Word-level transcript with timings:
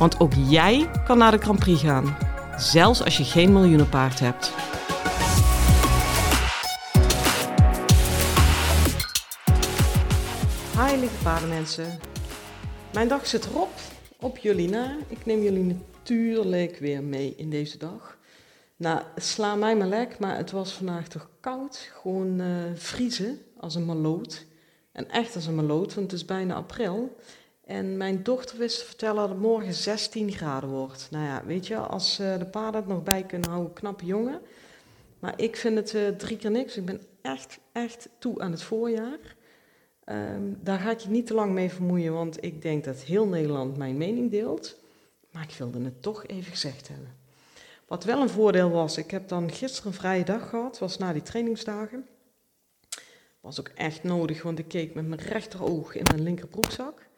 Want 0.00 0.20
ook 0.20 0.32
jij 0.48 0.90
kan 1.04 1.18
naar 1.18 1.30
de 1.30 1.38
Grand 1.38 1.58
Prix 1.58 1.80
gaan, 1.80 2.16
zelfs 2.56 3.04
als 3.04 3.16
je 3.16 3.24
geen 3.24 3.52
miljoenenpaard 3.52 4.20
hebt. 4.20 4.52
Hi 10.76 11.00
lieve 11.00 11.22
paardenmensen. 11.22 11.98
Mijn 12.92 13.08
dag 13.08 13.26
zit 13.26 13.44
erop, 13.44 13.70
op 14.20 14.38
jullie 14.38 14.68
na. 14.68 14.96
Ik 15.08 15.26
neem 15.26 15.42
jullie 15.42 15.64
natuurlijk 15.64 16.78
weer 16.78 17.02
mee 17.02 17.34
in 17.36 17.50
deze 17.50 17.78
dag. 17.78 18.18
Nou, 18.76 19.02
sla 19.16 19.54
mij 19.54 19.76
maar 19.76 19.88
lek, 19.88 20.18
maar 20.18 20.36
het 20.36 20.50
was 20.50 20.72
vandaag 20.72 21.08
toch 21.08 21.28
koud. 21.40 21.90
Gewoon 22.00 22.40
uh, 22.40 22.46
vriezen 22.74 23.38
als 23.56 23.74
een 23.74 23.84
maloot. 23.84 24.46
En 24.92 25.10
echt 25.10 25.34
als 25.34 25.46
een 25.46 25.54
maloot, 25.54 25.94
want 25.94 26.10
het 26.10 26.20
is 26.20 26.26
bijna 26.26 26.54
april. 26.54 27.16
En 27.70 27.96
mijn 27.96 28.22
dochter 28.22 28.58
wist 28.58 28.78
te 28.78 28.84
vertellen 28.84 29.16
dat 29.16 29.28
het 29.28 29.38
morgen 29.38 29.74
16 29.74 30.32
graden 30.32 30.68
wordt. 30.68 31.08
Nou 31.10 31.24
ja, 31.24 31.42
weet 31.46 31.66
je, 31.66 31.76
als 31.76 32.20
uh, 32.20 32.38
de 32.38 32.46
paarden 32.46 32.80
het 32.80 32.90
nog 32.90 33.02
bij 33.02 33.22
kunnen 33.22 33.50
houden, 33.50 33.72
knappe 33.72 34.04
jongen. 34.04 34.40
Maar 35.18 35.32
ik 35.36 35.56
vind 35.56 35.76
het 35.76 35.94
uh, 35.94 36.08
drie 36.08 36.36
keer 36.36 36.50
niks. 36.50 36.76
Ik 36.76 36.84
ben 36.84 37.00
echt, 37.22 37.58
echt 37.72 38.08
toe 38.18 38.40
aan 38.40 38.50
het 38.50 38.62
voorjaar. 38.62 39.36
Um, 40.04 40.58
daar 40.62 40.78
ga 40.78 40.90
ik 40.90 40.98
je 40.98 41.08
niet 41.08 41.26
te 41.26 41.34
lang 41.34 41.52
mee 41.52 41.70
vermoeien, 41.70 42.12
want 42.12 42.44
ik 42.44 42.62
denk 42.62 42.84
dat 42.84 42.96
heel 42.96 43.26
Nederland 43.26 43.76
mijn 43.76 43.96
mening 43.96 44.30
deelt. 44.30 44.76
Maar 45.30 45.42
ik 45.42 45.54
wilde 45.58 45.84
het 45.84 46.02
toch 46.02 46.26
even 46.26 46.50
gezegd 46.50 46.88
hebben. 46.88 47.16
Wat 47.86 48.04
wel 48.04 48.20
een 48.20 48.28
voordeel 48.28 48.70
was, 48.70 48.96
ik 48.96 49.10
heb 49.10 49.28
dan 49.28 49.52
gisteren 49.52 49.90
een 49.90 49.98
vrije 49.98 50.24
dag 50.24 50.48
gehad, 50.48 50.78
was 50.78 50.98
na 50.98 51.12
die 51.12 51.22
trainingsdagen. 51.22 52.06
Was 53.40 53.60
ook 53.60 53.70
echt 53.74 54.02
nodig, 54.02 54.42
want 54.42 54.58
ik 54.58 54.68
keek 54.68 54.94
met 54.94 55.08
mijn 55.08 55.20
rechteroog 55.20 55.94
in 55.94 56.04
mijn 56.10 56.22
linkerbroekzak. 56.22 57.08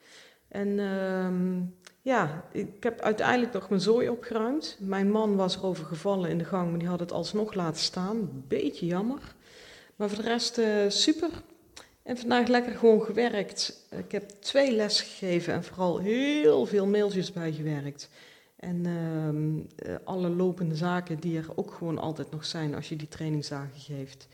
En 0.52 0.78
um, 0.78 1.74
ja, 2.02 2.44
ik 2.52 2.82
heb 2.82 3.00
uiteindelijk 3.00 3.52
nog 3.52 3.68
mijn 3.68 3.80
zooi 3.80 4.08
opgeruimd. 4.08 4.76
Mijn 4.80 5.10
man 5.10 5.36
was 5.36 5.56
erover 5.56 5.84
gevallen 5.84 6.30
in 6.30 6.38
de 6.38 6.44
gang, 6.44 6.70
maar 6.70 6.78
die 6.78 6.88
had 6.88 7.00
het 7.00 7.12
alsnog 7.12 7.54
laten 7.54 7.80
staan. 7.80 8.44
Beetje 8.48 8.86
jammer. 8.86 9.34
Maar 9.96 10.08
voor 10.08 10.22
de 10.22 10.28
rest 10.28 10.58
uh, 10.58 10.88
super. 10.88 11.28
En 12.02 12.18
vandaag 12.18 12.46
lekker 12.46 12.72
gewoon 12.74 13.02
gewerkt. 13.02 13.86
Ik 13.90 14.12
heb 14.12 14.28
twee 14.28 14.72
lessen 14.72 15.06
gegeven 15.06 15.54
en 15.54 15.64
vooral 15.64 15.98
heel 15.98 16.66
veel 16.66 16.86
mailtjes 16.86 17.32
bijgewerkt. 17.32 18.08
En 18.56 18.84
uh, 18.86 19.94
alle 20.04 20.28
lopende 20.28 20.74
zaken 20.74 21.20
die 21.20 21.38
er 21.38 21.48
ook 21.54 21.74
gewoon 21.74 21.98
altijd 21.98 22.30
nog 22.30 22.44
zijn 22.44 22.74
als 22.74 22.88
je 22.88 22.96
die 22.96 23.08
trainingsdagen 23.08 23.80
geeft. 23.80 24.28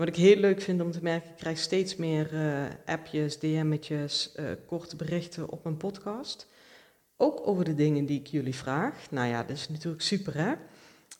Wat 0.00 0.08
ik 0.08 0.16
heel 0.16 0.36
leuk 0.36 0.60
vind 0.60 0.80
om 0.80 0.90
te 0.90 1.02
merken, 1.02 1.30
ik 1.30 1.36
krijg 1.36 1.58
steeds 1.58 1.96
meer 1.96 2.32
uh, 2.32 2.64
appjes, 2.86 3.38
DM'tjes, 3.38 4.32
uh, 4.36 4.46
korte 4.66 4.96
berichten 4.96 5.50
op 5.50 5.64
mijn 5.64 5.76
podcast. 5.76 6.46
Ook 7.16 7.46
over 7.46 7.64
de 7.64 7.74
dingen 7.74 8.06
die 8.06 8.20
ik 8.20 8.26
jullie 8.26 8.54
vraag. 8.54 9.10
Nou 9.10 9.28
ja, 9.28 9.42
dat 9.42 9.56
is 9.56 9.68
natuurlijk 9.68 10.02
super 10.02 10.34
hè. 10.34 10.54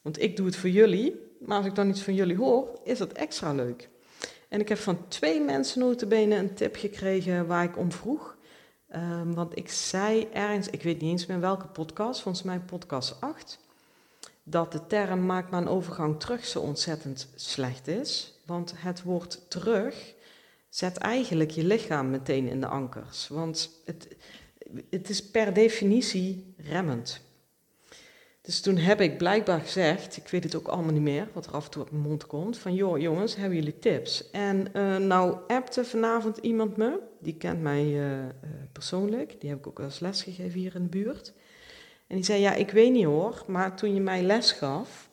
Want 0.02 0.22
ik 0.22 0.36
doe 0.36 0.46
het 0.46 0.56
voor 0.56 0.70
jullie, 0.70 1.20
maar 1.40 1.56
als 1.56 1.66
ik 1.66 1.74
dan 1.74 1.88
iets 1.88 2.02
van 2.02 2.14
jullie 2.14 2.36
hoor, 2.36 2.80
is 2.84 2.98
dat 2.98 3.12
extra 3.12 3.52
leuk. 3.52 3.88
En 4.48 4.60
ik 4.60 4.68
heb 4.68 4.78
van 4.78 5.08
twee 5.08 5.40
mensen 5.40 5.80
notabene 5.80 6.36
een 6.36 6.54
tip 6.54 6.76
gekregen 6.76 7.46
waar 7.46 7.64
ik 7.64 7.78
om 7.78 7.92
vroeg. 7.92 8.36
Um, 8.94 9.34
want 9.34 9.58
ik 9.58 9.70
zei 9.70 10.28
ergens, 10.32 10.68
ik 10.68 10.82
weet 10.82 11.00
niet 11.00 11.10
eens 11.10 11.26
meer 11.26 11.40
welke 11.40 11.66
podcast, 11.66 12.20
volgens 12.20 12.44
mij 12.44 12.60
podcast 12.60 13.20
8, 13.20 13.58
dat 14.42 14.72
de 14.72 14.86
term 14.86 15.26
maakt 15.26 15.50
maar 15.50 15.60
een 15.60 15.68
overgang 15.68 16.20
terug 16.20 16.44
zo 16.44 16.60
ontzettend 16.60 17.28
slecht 17.34 17.88
is. 17.88 18.39
Want 18.50 18.72
het 18.76 19.02
woord 19.02 19.50
terug 19.50 20.14
zet 20.68 20.96
eigenlijk 20.96 21.50
je 21.50 21.64
lichaam 21.64 22.10
meteen 22.10 22.48
in 22.48 22.60
de 22.60 22.66
ankers. 22.66 23.28
Want 23.28 23.70
het, 23.84 24.16
het 24.90 25.08
is 25.08 25.30
per 25.30 25.52
definitie 25.52 26.54
remmend. 26.56 27.20
Dus 28.40 28.60
toen 28.60 28.76
heb 28.76 29.00
ik 29.00 29.18
blijkbaar 29.18 29.60
gezegd, 29.60 30.16
ik 30.16 30.28
weet 30.28 30.44
het 30.44 30.54
ook 30.54 30.68
allemaal 30.68 30.92
niet 30.92 31.02
meer, 31.02 31.28
wat 31.32 31.46
er 31.46 31.52
af 31.52 31.64
en 31.64 31.70
toe 31.70 31.82
op 31.82 31.90
mijn 31.90 32.02
mond 32.02 32.26
komt, 32.26 32.58
van 32.58 32.74
joh 32.74 32.98
jongens, 32.98 33.36
hebben 33.36 33.56
jullie 33.58 33.78
tips? 33.78 34.30
En 34.30 34.68
uh, 34.72 34.96
nou 34.96 35.38
appte 35.46 35.84
vanavond 35.84 36.36
iemand 36.36 36.76
me, 36.76 37.00
die 37.20 37.36
kent 37.36 37.60
mij 37.60 37.84
uh, 37.84 38.18
uh, 38.22 38.28
persoonlijk, 38.72 39.40
die 39.40 39.50
heb 39.50 39.58
ik 39.58 39.66
ook 39.66 39.80
als 39.80 40.00
les 40.00 40.22
gegeven 40.22 40.60
hier 40.60 40.74
in 40.74 40.82
de 40.82 40.88
buurt. 40.88 41.32
En 42.06 42.16
die 42.16 42.24
zei, 42.24 42.40
ja 42.40 42.54
ik 42.54 42.70
weet 42.70 42.92
niet 42.92 43.04
hoor, 43.04 43.44
maar 43.46 43.76
toen 43.76 43.94
je 43.94 44.00
mij 44.00 44.22
les 44.22 44.52
gaf, 44.52 45.09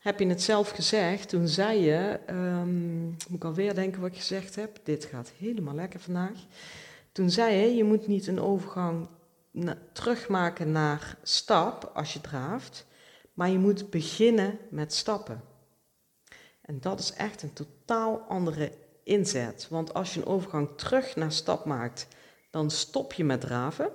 heb 0.00 0.18
je 0.18 0.26
het 0.26 0.42
zelf 0.42 0.70
gezegd, 0.70 1.28
toen 1.28 1.48
zei 1.48 1.80
je, 1.80 2.20
um, 2.30 3.04
moet 3.04 3.38
ik 3.38 3.44
alweer 3.44 3.74
denken 3.74 4.00
wat 4.00 4.10
ik 4.10 4.16
gezegd 4.16 4.54
heb, 4.54 4.78
dit 4.82 5.04
gaat 5.04 5.32
helemaal 5.38 5.74
lekker 5.74 6.00
vandaag. 6.00 6.38
Toen 7.12 7.30
zei 7.30 7.56
je, 7.56 7.74
je 7.74 7.84
moet 7.84 8.06
niet 8.06 8.26
een 8.26 8.40
overgang 8.40 9.08
na, 9.50 9.78
terugmaken 9.92 10.72
naar 10.72 11.16
stap 11.22 11.90
als 11.94 12.12
je 12.12 12.20
draaft, 12.20 12.86
maar 13.34 13.50
je 13.50 13.58
moet 13.58 13.90
beginnen 13.90 14.58
met 14.70 14.94
stappen. 14.94 15.42
En 16.62 16.80
dat 16.80 17.00
is 17.00 17.12
echt 17.12 17.42
een 17.42 17.52
totaal 17.52 18.18
andere 18.18 18.72
inzet. 19.04 19.66
Want 19.70 19.94
als 19.94 20.14
je 20.14 20.20
een 20.20 20.26
overgang 20.26 20.68
terug 20.76 21.16
naar 21.16 21.32
stap 21.32 21.64
maakt, 21.64 22.06
dan 22.50 22.70
stop 22.70 23.12
je 23.12 23.24
met 23.24 23.40
draven. 23.40 23.90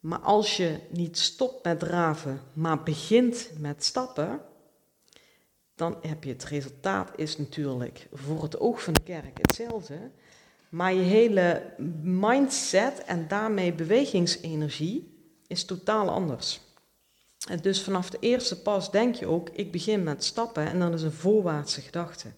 Maar 0.00 0.18
als 0.18 0.56
je 0.56 0.78
niet 0.88 1.18
stopt 1.18 1.64
met 1.64 1.78
draven, 1.78 2.40
maar 2.52 2.82
begint 2.82 3.50
met 3.58 3.84
stappen, 3.84 4.40
dan 5.78 5.96
heb 6.00 6.24
je 6.24 6.32
het 6.32 6.44
resultaat 6.44 7.10
is 7.16 7.38
natuurlijk 7.38 8.06
voor 8.12 8.42
het 8.42 8.60
oog 8.60 8.82
van 8.82 8.92
de 8.92 9.02
kerk 9.02 9.38
hetzelfde. 9.40 9.98
Maar 10.68 10.94
je 10.94 11.00
hele 11.00 11.62
mindset 12.02 13.04
en 13.04 13.28
daarmee 13.28 13.72
bewegingsenergie 13.72 15.16
is 15.46 15.64
totaal 15.64 16.10
anders. 16.10 16.60
En 17.48 17.58
dus 17.58 17.82
vanaf 17.82 18.10
de 18.10 18.16
eerste 18.20 18.62
pas 18.62 18.90
denk 18.90 19.14
je 19.14 19.26
ook, 19.26 19.48
ik 19.52 19.72
begin 19.72 20.02
met 20.02 20.24
stappen 20.24 20.66
en 20.66 20.78
dan 20.78 20.94
is 20.94 21.02
een 21.02 21.12
voorwaartse 21.12 21.80
gedachte. 21.80 22.28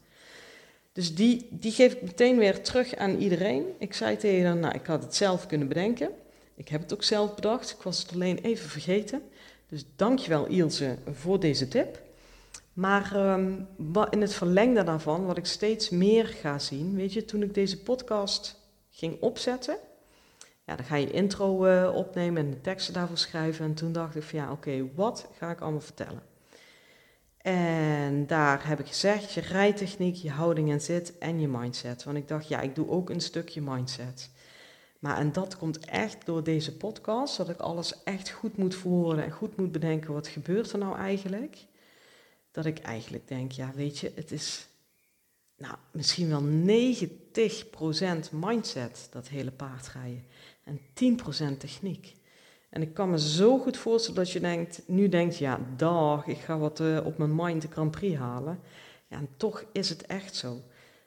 Dus 0.92 1.14
die, 1.14 1.48
die 1.50 1.72
geef 1.72 1.92
ik 1.92 2.02
meteen 2.02 2.38
weer 2.38 2.62
terug 2.62 2.94
aan 2.96 3.16
iedereen. 3.16 3.64
Ik 3.78 3.94
zei 3.94 4.16
tegen 4.16 4.46
hen, 4.46 4.60
nou 4.60 4.74
ik 4.74 4.86
had 4.86 5.02
het 5.02 5.14
zelf 5.14 5.46
kunnen 5.46 5.68
bedenken. 5.68 6.10
Ik 6.54 6.68
heb 6.68 6.80
het 6.80 6.92
ook 6.92 7.02
zelf 7.02 7.34
bedacht, 7.34 7.70
ik 7.70 7.82
was 7.82 7.98
het 7.98 8.12
alleen 8.12 8.38
even 8.38 8.68
vergeten. 8.68 9.22
Dus 9.68 9.84
dankjewel 9.96 10.46
Ilse 10.46 10.96
voor 11.12 11.40
deze 11.40 11.68
tip. 11.68 12.02
Maar 12.72 13.34
um, 13.34 13.68
in 14.10 14.20
het 14.20 14.34
verlengde 14.34 14.82
daarvan, 14.82 15.26
wat 15.26 15.36
ik 15.36 15.46
steeds 15.46 15.90
meer 15.90 16.26
ga 16.26 16.58
zien, 16.58 16.94
weet 16.94 17.12
je, 17.12 17.24
toen 17.24 17.42
ik 17.42 17.54
deze 17.54 17.82
podcast 17.82 18.60
ging 18.90 19.20
opzetten, 19.20 19.76
ja, 20.64 20.76
dan 20.76 20.84
ga 20.84 20.96
je 20.96 21.10
intro 21.10 21.66
uh, 21.66 21.94
opnemen 21.94 22.44
en 22.44 22.50
de 22.50 22.60
teksten 22.60 22.94
daarvoor 22.94 23.18
schrijven. 23.18 23.64
En 23.64 23.74
toen 23.74 23.92
dacht 23.92 24.16
ik 24.16 24.22
van 24.22 24.38
ja, 24.38 24.52
oké, 24.52 24.88
wat 24.94 25.28
ga 25.38 25.50
ik 25.50 25.60
allemaal 25.60 25.80
vertellen? 25.80 26.22
En 27.36 28.26
daar 28.26 28.68
heb 28.68 28.80
ik 28.80 28.86
gezegd, 28.86 29.32
je 29.32 29.40
rijtechniek, 29.40 30.14
je 30.14 30.30
houding 30.30 30.70
en 30.70 30.80
zit 30.80 31.18
en 31.18 31.40
je 31.40 31.48
mindset. 31.48 32.04
Want 32.04 32.16
ik 32.16 32.28
dacht, 32.28 32.48
ja, 32.48 32.60
ik 32.60 32.74
doe 32.74 32.88
ook 32.88 33.10
een 33.10 33.20
stukje 33.20 33.60
mindset. 33.62 34.30
Maar 34.98 35.18
en 35.18 35.32
dat 35.32 35.56
komt 35.56 35.84
echt 35.84 36.26
door 36.26 36.42
deze 36.42 36.76
podcast, 36.76 37.36
dat 37.36 37.48
ik 37.48 37.60
alles 37.60 38.02
echt 38.02 38.30
goed 38.30 38.56
moet 38.56 38.74
voeren 38.74 39.24
en 39.24 39.30
goed 39.30 39.56
moet 39.56 39.72
bedenken, 39.72 40.12
wat 40.12 40.28
gebeurt 40.28 40.72
er 40.72 40.78
nou 40.78 40.96
eigenlijk? 40.96 41.66
Dat 42.50 42.64
ik 42.64 42.78
eigenlijk 42.78 43.28
denk, 43.28 43.52
ja 43.52 43.72
weet 43.74 43.98
je, 43.98 44.12
het 44.14 44.32
is 44.32 44.68
nou, 45.56 45.74
misschien 45.92 46.28
wel 46.28 46.42
90% 48.28 48.32
mindset, 48.32 49.08
dat 49.10 49.28
hele 49.28 49.50
paardrijden. 49.50 50.24
En 50.64 50.80
10% 51.54 51.56
techniek. 51.58 52.16
En 52.70 52.82
ik 52.82 52.94
kan 52.94 53.10
me 53.10 53.18
zo 53.18 53.58
goed 53.58 53.76
voorstellen 53.76 54.24
dat 54.24 54.32
je 54.32 54.40
denkt, 54.40 54.82
nu 54.86 55.08
denkt, 55.08 55.36
ja 55.36 55.60
dag, 55.76 56.26
ik 56.26 56.38
ga 56.38 56.58
wat 56.58 56.80
uh, 56.80 57.06
op 57.06 57.18
mijn 57.18 57.34
mind 57.34 57.62
de 57.62 57.68
Grand 57.70 57.90
Prix 57.90 58.18
halen. 58.18 58.60
En 59.08 59.28
toch 59.36 59.64
is 59.72 59.88
het 59.88 60.06
echt 60.06 60.34
zo. 60.34 60.60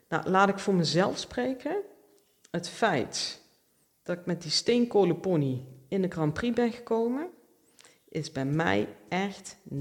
Nou, 0.10 0.30
laat 0.30 0.50
ik 0.50 0.60
voor 0.60 0.74
mezelf 0.74 1.18
spreken. 1.18 1.76
Het 2.52 2.70
feit 2.70 3.42
dat 4.04 4.18
ik 4.18 4.26
met 4.26 4.42
die 4.42 4.52
steenkolenpony 4.52 5.66
in 5.88 6.02
de 6.02 6.08
Grand 6.08 6.34
Prix 6.34 6.56
ben 6.56 6.72
gekomen, 6.72 7.30
is 8.14 8.32
bij 8.32 8.46
mij 8.46 8.88
echt 9.10 9.58
90% 9.74 9.76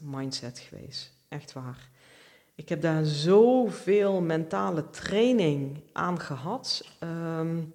mindset 0.00 0.58
geweest. 0.58 1.12
Echt 1.28 1.52
waar. 1.52 1.88
Ik 2.54 2.68
heb 2.68 2.80
daar 2.80 3.04
zoveel 3.04 4.20
mentale 4.20 4.90
training 4.90 5.80
aan 5.92 6.20
gehad. 6.20 6.88
Um, 7.02 7.72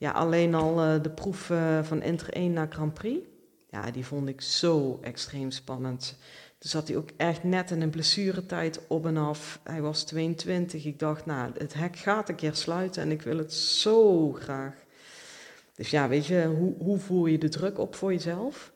Ja, 0.00 0.10
alleen 0.10 0.54
al 0.54 0.84
uh, 0.84 1.02
de 1.02 1.10
proef 1.10 1.50
uh, 1.50 1.82
van 1.82 2.02
Inter 2.02 2.32
1 2.32 2.52
naar 2.52 2.66
Grand 2.70 2.94
Prix. 2.94 3.26
Ja, 3.70 3.90
die 3.90 4.06
vond 4.06 4.28
ik 4.28 4.40
zo 4.40 4.98
extreem 5.02 5.50
spannend. 5.50 6.16
Toen 6.58 6.70
zat 6.70 6.88
hij 6.88 6.96
ook 6.96 7.10
echt 7.16 7.44
net 7.44 7.70
in 7.70 7.80
een 7.80 7.90
blessuretijd 7.90 8.80
op 8.88 9.06
en 9.06 9.16
af. 9.16 9.60
Hij 9.64 9.80
was 9.80 10.04
22. 10.04 10.84
Ik 10.84 10.98
dacht, 10.98 11.26
nou, 11.26 11.52
het 11.58 11.74
hek 11.74 11.96
gaat 11.96 12.28
een 12.28 12.34
keer 12.34 12.54
sluiten 12.54 13.02
en 13.02 13.10
ik 13.10 13.22
wil 13.22 13.38
het 13.38 13.52
zo 13.52 14.32
graag. 14.32 14.74
Dus 15.74 15.90
ja, 15.90 16.08
weet 16.08 16.26
je, 16.26 16.44
hoe, 16.44 16.74
hoe 16.78 16.98
voer 16.98 17.30
je 17.30 17.38
de 17.38 17.48
druk 17.48 17.78
op 17.78 17.94
voor 17.94 18.12
jezelf? 18.12 18.72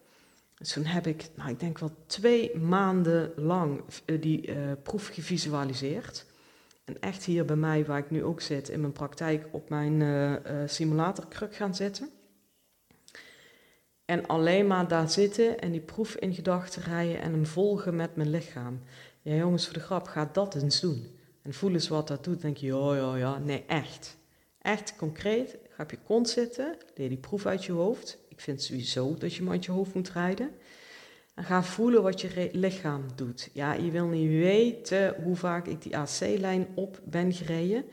Dus 0.65 0.73
toen 0.73 0.85
heb 0.85 1.07
ik, 1.07 1.29
nou, 1.35 1.51
ik 1.51 1.61
denk 1.61 1.79
wel 1.79 1.91
twee 2.07 2.57
maanden 2.57 3.33
lang 3.37 3.81
eh, 4.05 4.21
die 4.21 4.49
uh, 4.49 4.57
proef 4.83 5.07
gevisualiseerd. 5.07 6.27
En 6.85 7.01
echt 7.01 7.25
hier 7.25 7.45
bij 7.45 7.57
mij, 7.57 7.85
waar 7.85 7.99
ik 7.99 8.11
nu 8.11 8.25
ook 8.25 8.41
zit, 8.41 8.69
in 8.69 8.81
mijn 8.81 8.93
praktijk, 8.93 9.47
op 9.51 9.69
mijn 9.69 10.01
uh, 10.01 10.35
simulatorkruk 10.67 11.55
gaan 11.55 11.75
zitten. 11.75 12.09
En 14.05 14.27
alleen 14.27 14.67
maar 14.67 14.89
daar 14.89 15.11
zitten 15.11 15.61
en 15.61 15.71
die 15.71 15.81
proef 15.81 16.15
in 16.15 16.35
gedachten 16.35 16.83
rijden 16.83 17.21
en 17.21 17.33
hem 17.33 17.47
volgen 17.47 17.97
met 17.97 18.17
mijn 18.17 18.31
lichaam. 18.31 18.81
Ja, 19.23 19.35
jongens, 19.35 19.65
voor 19.65 19.75
de 19.75 19.81
grap, 19.81 20.07
ga 20.07 20.31
dat 20.33 20.55
eens 20.55 20.81
doen. 20.81 21.07
En 21.43 21.55
voel 21.55 21.73
eens 21.73 21.89
wat 21.89 22.09
dat 22.09 22.25
doet. 22.25 22.41
denk 22.41 22.57
je, 22.57 22.67
ja, 22.67 22.95
ja, 22.95 23.17
ja. 23.17 23.39
Nee, 23.39 23.65
echt. 23.67 24.17
Echt 24.59 24.97
concreet. 24.97 25.57
Ga 25.71 25.83
op 25.83 25.91
je 25.91 25.99
kont 26.07 26.29
zitten. 26.29 26.77
Leer 26.95 27.09
die 27.09 27.19
proef 27.19 27.47
uit 27.47 27.65
je 27.65 27.73
hoofd. 27.73 28.19
Ik 28.35 28.41
vind 28.41 28.63
sowieso 28.63 29.15
dat 29.15 29.35
je 29.35 29.49
uit 29.49 29.65
je 29.65 29.73
hoofd 29.73 29.95
moet 29.95 30.11
rijden. 30.11 30.51
En 31.35 31.45
ga 31.45 31.63
voelen 31.63 32.03
wat 32.03 32.21
je 32.21 32.51
lichaam 32.53 33.07
doet. 33.15 33.51
Ja, 33.53 33.73
je 33.73 33.91
wil 33.91 34.07
niet 34.07 34.31
weten 34.31 35.15
hoe 35.23 35.37
vaak 35.37 35.67
ik 35.67 35.83
die 35.83 35.97
AC-lijn 35.97 36.67
op 36.75 37.01
ben 37.05 37.33
gereden. 37.33 37.85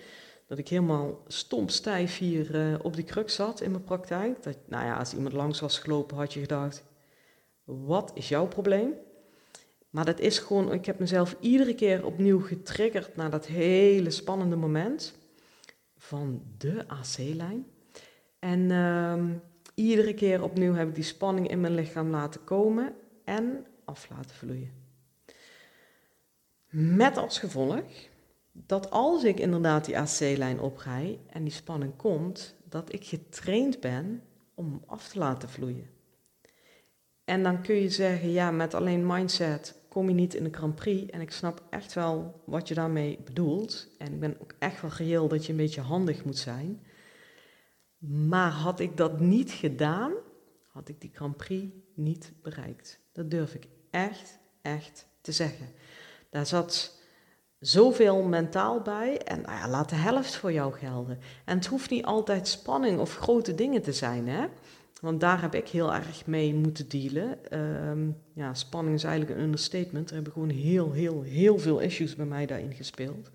Dat 0.48 0.58
ik 0.58 0.68
helemaal 0.68 1.24
stompstijf 1.28 2.18
hier 2.18 2.56
uh, 2.56 2.80
op 2.82 2.96
die 2.96 3.04
kruk 3.04 3.30
zat 3.30 3.62
in 3.62 3.72
mijn 3.72 3.84
praktijk. 3.84 4.44
Dat, 4.44 4.58
nou 4.68 4.86
ja, 4.86 4.98
als 4.98 5.14
iemand 5.14 5.34
langs 5.34 5.60
was 5.60 5.80
gelopen, 5.80 6.18
had 6.18 6.34
je 6.34 6.40
gedacht: 6.40 6.84
wat 7.64 8.12
is 8.14 8.30
jouw 8.30 8.48
probleem? 8.48 8.94
Maar 9.90 10.06
dat 10.06 10.20
is 10.20 10.40
gewoon, 10.40 10.74
ik 10.74 10.86
heb 10.86 11.00
mezelf 11.00 11.36
iedere 11.40 11.76
keer 11.76 12.06
opnieuw 12.06 12.40
getriggerd 12.40 13.16
naar 13.16 13.30
dat 13.30 13.46
hele 13.46 14.10
spannende 14.10 14.56
moment 14.56 15.14
van 15.98 16.44
de 16.58 16.88
AC-lijn. 16.88 17.66
En 18.40 18.60
uh, 18.60 19.24
iedere 19.74 20.14
keer 20.14 20.44
opnieuw 20.44 20.74
heb 20.74 20.88
ik 20.88 20.96
die 20.96 21.04
spanning 21.04 21.50
in 21.50 21.62
mijn 21.62 21.76
lichaam 21.76 22.10
laten 22.10 22.44
komen 22.44 22.96
en 23.24 23.66
af 23.86 24.10
laten 24.10 24.36
vloeien. 24.36 24.72
Met 26.70 27.18
als 27.18 27.40
gevolg 27.40 27.84
dat 28.52 28.90
als 28.90 29.24
ik 29.24 29.40
inderdaad 29.40 29.86
die 29.86 29.98
AC-lijn 29.98 30.60
oprij 30.60 31.20
en 31.28 31.44
die 31.44 31.54
spanning 31.54 31.96
komt, 31.96 32.56
dat 32.70 32.94
ik 32.94 33.06
getraind 33.06 33.80
ben 33.80 34.24
om 34.54 34.84
af 34.86 35.08
te 35.08 35.20
laten 35.20 35.50
vloeien. 35.50 35.90
En 37.24 37.44
dan 37.44 37.62
kun 37.62 37.76
je 37.76 37.90
zeggen, 37.90 38.32
ja, 38.32 38.52
met 38.52 38.74
alleen 38.74 39.06
mindset 39.06 39.76
kom 39.88 40.08
je 40.08 40.16
niet 40.16 40.34
in 40.34 40.44
de 40.44 40.54
Grand 40.54 40.76
Prix. 40.76 41.12
En 41.12 41.22
ik 41.22 41.32
snap 41.32 41.64
echt 41.70 41.94
wel 41.94 42.42
wat 42.46 42.68
je 42.68 42.74
daarmee 42.74 43.20
bedoelt. 43.26 43.88
En 43.98 44.14
ik 44.14 44.20
ben 44.20 44.36
ook 44.42 44.54
echt 44.60 44.82
wel 44.82 44.92
reëel 44.92 45.28
dat 45.28 45.46
je 45.46 45.52
een 45.52 45.58
beetje 45.58 45.82
handig 45.82 46.26
moet 46.26 46.38
zijn. 46.38 46.82
Maar 48.08 48.52
had 48.52 48.80
ik 48.80 48.98
dat 48.98 49.20
niet 49.20 49.52
gedaan, 49.52 50.12
had 50.68 50.90
ik 50.90 51.02
die 51.02 51.12
Grand 51.14 51.38
Prix 51.38 51.74
niet 51.94 52.34
bereikt. 52.42 53.00
Dat 53.12 53.32
durf 53.32 53.54
ik 53.54 53.68
echt, 53.92 54.40
echt 54.62 55.08
te 55.22 55.32
zeggen. 55.32 55.68
Daar 56.30 56.46
zat 56.46 57.00
zoveel 57.60 58.24
mentaal 58.24 58.82
bij 58.82 59.18
en 59.18 59.42
nou 59.42 59.58
ja, 59.58 59.68
laat 59.68 59.90
de 59.90 59.96
helft 59.96 60.36
voor 60.36 60.52
jou 60.52 60.74
gelden. 60.74 61.20
En 61.46 61.58
het 61.58 61.66
hoeft 61.66 61.90
niet 61.90 62.06
altijd 62.06 62.48
spanning 62.48 63.00
of 63.00 63.16
grote 63.16 63.56
dingen 63.56 63.82
te 63.82 63.94
zijn, 63.94 64.28
hè. 64.28 64.46
Want 65.02 65.20
daar 65.20 65.42
heb 65.42 65.56
ik 65.56 65.68
heel 65.68 65.94
erg 65.94 66.26
mee 66.26 66.54
moeten 66.54 66.90
dealen. 66.90 67.60
Um, 67.90 68.18
ja, 68.34 68.54
spanning 68.54 68.96
is 68.96 69.04
eigenlijk 69.04 69.40
een 69.40 69.46
understatement. 69.46 70.10
Er 70.10 70.16
hebben 70.16 70.34
gewoon 70.34 70.50
heel, 70.50 70.92
heel, 70.92 71.22
heel 71.22 71.60
veel 71.60 71.80
issues 71.80 72.16
bij 72.16 72.26
mij 72.26 72.46
daarin 72.46 72.74
gespeeld. 72.74 73.30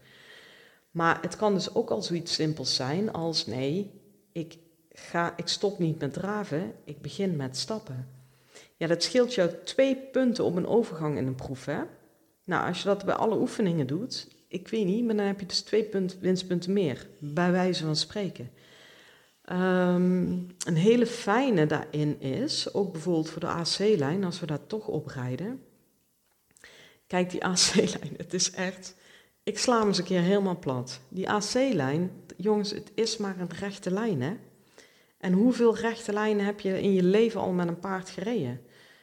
Maar 0.91 1.19
het 1.21 1.37
kan 1.37 1.55
dus 1.55 1.75
ook 1.75 1.91
al 1.91 2.03
zoiets 2.03 2.35
simpels 2.35 2.75
zijn 2.75 3.13
als 3.13 3.47
nee, 3.47 3.91
ik, 4.37 4.59
ga, 4.93 5.37
ik 5.37 5.49
stop 5.49 5.79
niet 5.79 5.99
met 5.99 6.13
draven, 6.13 6.73
ik 6.85 7.01
begin 7.01 7.37
met 7.37 7.57
stappen. 7.57 8.09
Ja, 8.77 8.87
dat 8.87 9.03
scheelt 9.03 9.35
jou 9.35 9.51
twee 9.65 9.97
punten 9.97 10.45
op 10.45 10.57
een 10.57 10.67
overgang 10.67 11.17
in 11.17 11.27
een 11.27 11.35
proef, 11.35 11.65
hè? 11.65 11.81
Nou, 12.45 12.67
als 12.67 12.79
je 12.79 12.89
dat 12.89 13.05
bij 13.05 13.15
alle 13.15 13.39
oefeningen 13.39 13.87
doet, 13.87 14.29
ik 14.49 14.69
weet 14.69 14.85
niet, 14.85 15.05
maar 15.05 15.17
dan 15.17 15.27
heb 15.27 15.41
je 15.41 15.47
dus 15.47 15.61
twee 15.61 15.85
punt, 15.85 16.19
winstpunten 16.21 16.73
meer, 16.73 17.07
bij 17.19 17.53
wijze 17.53 17.85
van 17.85 17.97
spreken. 17.97 18.51
Um, 19.53 20.47
een 20.67 20.77
hele 20.77 21.07
fijne 21.07 21.67
daarin 21.67 22.21
is, 22.21 22.75
ook 22.75 22.93
bijvoorbeeld 22.93 23.31
voor 23.31 23.41
de 23.41 23.47
AC-lijn, 23.47 24.25
als 24.25 24.41
we 24.41 24.47
daar 24.47 24.67
toch 24.67 24.87
op 24.89 25.07
rijden. 25.07 25.63
Kijk, 27.07 27.31
die 27.31 27.45
AC-lijn, 27.45 28.15
het 28.17 28.35
is 28.35 28.51
echt. 28.51 28.95
Ik 29.47 29.59
sla 29.59 29.79
hem 29.79 29.87
eens 29.87 29.99
een 29.99 30.05
keer 30.05 30.21
helemaal 30.21 30.59
plat. 30.59 31.01
Die 31.09 31.31
AC-lijn, 31.31 32.11
jongens, 32.37 32.71
het 32.71 32.91
is 32.95 33.17
maar 33.17 33.41
een 33.41 33.51
rechte 33.59 33.91
lijn, 33.91 34.23
hè? 34.23 34.37
En 35.19 35.33
hoeveel 35.33 35.77
rechte 35.77 36.13
lijnen 36.13 36.45
heb 36.45 36.61
je 36.61 36.81
in 36.81 36.93
je 36.93 37.03
leven 37.03 37.41
al 37.41 37.53
met 37.53 37.69
een 37.69 37.79
paard 37.79 38.09
gereden? 38.09 38.61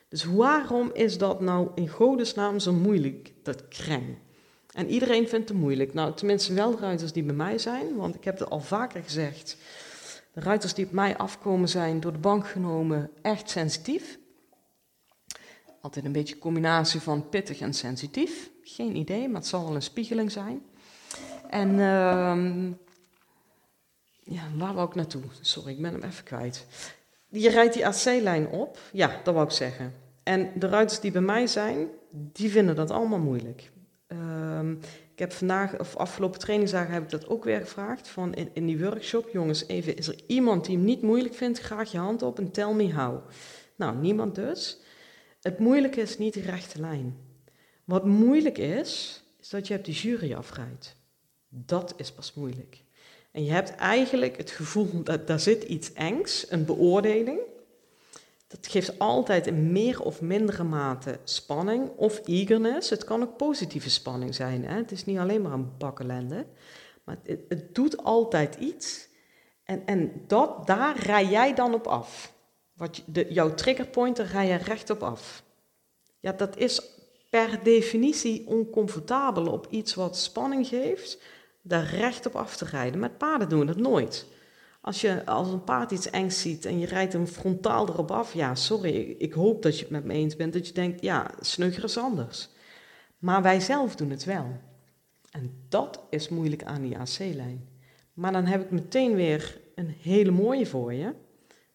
Dus 0.10 0.24
waarom 0.24 0.92
is 0.94 1.18
dat 1.18 1.42
nou 1.42 1.70
in 1.76 1.88
godesnaam 1.88 2.60
zo 2.60 2.74
moeilijk, 2.74 3.34
dat 3.44 3.68
kreng? 3.68 4.18
En 4.74 4.90
iedereen 4.90 5.28
vindt 5.28 5.50
het 5.50 5.58
moeilijk. 5.58 5.94
Nou, 5.94 6.14
tenminste 6.14 6.54
wel 6.54 6.80
ruiters 6.80 7.12
die 7.12 7.24
bij 7.24 7.36
mij 7.36 7.58
zijn, 7.58 7.96
want 7.96 8.16
ik 8.16 8.24
heb 8.24 8.40
het 8.40 8.50
al 8.50 8.62
vaker 8.62 9.04
gezegd. 9.04 9.58
De 10.34 10.42
ruiters 10.42 10.74
die 10.74 10.86
op 10.86 10.92
mij 10.92 11.18
afkomen 11.18 11.70
zijn 11.70 12.00
door 12.00 12.12
de 12.12 12.18
bank 12.18 12.48
genomen 12.48 13.12
echt 13.22 13.50
sensitief. 13.50 14.20
Altijd 15.82 16.06
een 16.06 16.12
beetje 16.12 16.36
een 16.36 16.42
combinatie 16.42 17.00
van 17.00 17.30
pittig 17.30 17.60
en 17.60 17.74
sensitief. 17.74 18.52
Geen 18.64 18.96
idee, 18.96 19.28
maar 19.28 19.40
het 19.40 19.50
zal 19.50 19.64
wel 19.66 19.76
een 19.76 19.82
spiegeling 19.82 20.32
zijn. 20.32 20.62
En 21.50 21.70
uh, 21.70 22.72
ja, 24.24 24.44
waar 24.56 24.74
wou 24.74 24.88
ik 24.88 24.96
naartoe? 24.96 25.22
Sorry, 25.42 25.72
ik 25.72 25.82
ben 25.82 25.92
hem 25.92 26.04
even 26.04 26.24
kwijt. 26.24 26.66
Je 27.30 27.50
rijdt 27.50 27.74
die 27.74 27.88
AC-lijn 27.88 28.48
op. 28.48 28.80
Ja, 28.92 29.20
dat 29.24 29.34
wou 29.34 29.46
ik 29.46 29.54
zeggen. 29.54 29.94
En 30.24 30.52
de 30.56 30.68
ruiters 30.68 31.00
die 31.00 31.12
bij 31.12 31.22
mij 31.22 31.48
zijn, 31.48 31.88
die 32.12 32.50
vinden 32.50 32.76
dat 32.76 32.92
allemaal 32.92 33.20
moeilijk. 33.20 33.72
Um, 34.08 34.80
ik 35.14 35.20
heb 35.20 35.32
vandaag, 35.32 35.80
of 35.80 35.96
afgelopen 35.96 36.40
trainingsdagen 36.40 36.94
heb 36.94 37.04
ik 37.04 37.10
dat 37.10 37.28
ook 37.28 37.44
weer 37.44 37.60
gevraagd. 37.60 38.08
Van 38.08 38.34
in, 38.34 38.50
in, 38.54 38.66
die 38.66 38.80
workshop, 38.80 39.30
jongens, 39.30 39.68
even, 39.68 39.98
is 39.98 40.08
er 40.08 40.20
iemand 40.28 40.66
die 40.66 40.76
hem 40.76 40.86
niet 40.86 41.02
moeilijk 41.02 41.34
vindt? 41.34 41.60
Graag 41.60 41.92
je 41.92 41.98
hand 41.98 42.22
op 42.22 42.40
en 42.40 42.52
tell 42.52 42.74
me 42.74 42.94
how. 42.94 43.30
Nou, 43.76 43.98
niemand 43.98 44.36
dus. 44.36 44.80
Het 45.42 45.60
moeilijke 45.60 46.02
is 46.02 46.18
niet 46.18 46.34
de 46.34 46.42
rechte 46.42 46.80
lijn. 46.80 47.23
Wat 47.84 48.06
moeilijk 48.06 48.58
is, 48.58 49.24
is 49.40 49.50
dat 49.50 49.68
je 49.68 49.74
hebt 49.74 49.86
die 49.86 49.96
jury 49.96 50.34
afrijdt. 50.34 50.96
Dat 51.50 51.94
is 51.98 52.12
pas 52.12 52.34
moeilijk. 52.34 52.84
En 53.32 53.44
je 53.44 53.52
hebt 53.52 53.76
eigenlijk 53.76 54.38
het 54.38 54.52
gevoel 54.52 55.04
dat 55.04 55.28
daar 55.28 55.40
zit 55.40 55.64
iets 55.64 55.94
engs, 55.94 56.52
een 56.52 56.66
beoordeling. 56.66 57.40
Dat 58.48 58.68
geeft 58.68 59.00
altijd 59.00 59.48
in 59.48 59.72
meer 59.72 60.02
of 60.02 60.22
mindere 60.22 60.64
mate 60.64 61.20
spanning 61.24 61.90
of 61.96 62.28
eagerness. 62.28 62.90
Het 62.90 63.04
kan 63.04 63.22
ook 63.22 63.38
positieve 63.38 63.90
spanning 63.90 64.36
zijn. 64.36 64.66
Hè? 64.66 64.76
Het 64.76 64.92
is 64.92 65.06
niet 65.06 65.18
alleen 65.18 65.42
maar 65.42 65.52
een 65.52 65.78
bakkelende. 65.78 66.46
Maar 67.04 67.18
het, 67.24 67.76
doet 67.76 68.04
altijd 68.04 68.56
iets. 68.56 69.08
En, 69.64 69.86
en 69.86 70.12
dat, 70.28 70.68
daar 70.68 71.00
rij 71.00 71.26
jij 71.26 71.54
dan 71.54 71.74
op 71.74 71.88
af. 71.88 72.34
Wat 72.74 73.04
de, 73.06 73.26
jouw 73.30 73.54
triggerpoint, 73.54 74.16
daar 74.16 74.26
rij 74.32 74.48
je 74.48 74.56
recht 74.56 74.90
op 74.90 75.04
af. 75.04 75.44
Ja, 76.20 76.32
dat 76.32 76.58
is 76.58 76.93
per 77.34 77.60
definitie 77.64 78.48
oncomfortabel 78.48 79.46
op 79.46 79.68
iets 79.70 79.94
wat 79.94 80.18
spanning 80.18 80.68
geeft, 80.68 81.22
daar 81.62 81.86
recht 81.86 82.26
op 82.26 82.36
af 82.36 82.58
te 82.58 82.66
rijden. 82.66 83.00
Met 83.00 83.18
paarden 83.18 83.50
doen 83.50 83.60
we 83.60 83.66
dat 83.66 83.78
nooit. 83.78 84.26
Als 84.82 85.02
je 85.02 85.26
als 85.26 85.48
een 85.48 85.64
paard 85.64 85.92
iets 85.92 86.10
engs 86.10 86.42
ziet 86.42 86.66
en 86.66 86.80
je 86.80 86.86
rijdt 86.86 87.14
hem 87.14 87.28
frontaal 87.28 87.88
erop 87.88 88.12
af, 88.12 88.34
ja, 88.34 88.56
sorry, 88.56 89.16
ik 89.18 89.34
hoop 89.34 89.62
dat 89.62 89.76
je 89.76 89.82
het 89.82 89.92
met 89.92 90.04
me 90.04 90.14
eens 90.14 90.36
bent, 90.36 90.54
dat 90.54 90.68
je 90.68 90.74
denkt, 90.74 91.02
ja, 91.02 91.32
sneuger 91.40 91.84
is 91.84 91.98
anders. 91.98 92.50
Maar 93.18 93.42
wij 93.42 93.60
zelf 93.60 93.96
doen 93.96 94.10
het 94.10 94.24
wel. 94.24 94.46
En 95.32 95.66
dat 95.70 96.04
is 96.10 96.30
moeilijk 96.30 96.64
aan 96.64 96.82
die 96.82 96.98
AC-lijn. 96.98 97.68
Maar 98.14 98.32
dan 98.32 98.46
heb 98.46 98.62
ik 98.62 98.72
meteen 98.72 99.16
weer 99.16 99.60
een 99.76 99.96
hele 100.02 100.32
mooie 100.32 100.66
voor 100.66 100.94
je. 100.94 101.14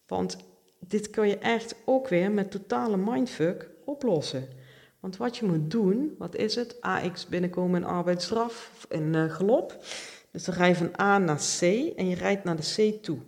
Want 0.07 0.37
dit 0.79 1.11
kun 1.11 1.29
je 1.29 1.39
echt 1.39 1.75
ook 1.85 2.09
weer 2.09 2.31
met 2.31 2.51
totale 2.51 2.97
mindfuck 2.97 3.71
oplossen. 3.85 4.58
Want 5.01 5.17
wat 5.17 5.37
je 5.37 5.47
moet 5.47 5.71
doen, 5.71 6.15
wat 6.19 6.37
is 6.37 6.55
het? 6.55 6.81
AX 6.81 7.27
binnenkomen 7.27 7.81
in 7.81 7.87
arbeidsstraf, 7.87 8.87
in 8.89 9.15
uh, 9.15 9.31
galop. 9.35 9.85
Dus 10.31 10.45
dan 10.45 10.55
rij 10.55 10.69
je 10.69 10.75
van 10.75 11.01
A 11.01 11.19
naar 11.19 11.41
C 11.59 11.63
en 11.97 12.09
je 12.09 12.15
rijdt 12.15 12.45
naar 12.45 12.57
de 12.57 12.97
C 12.97 13.03
toe. 13.03 13.19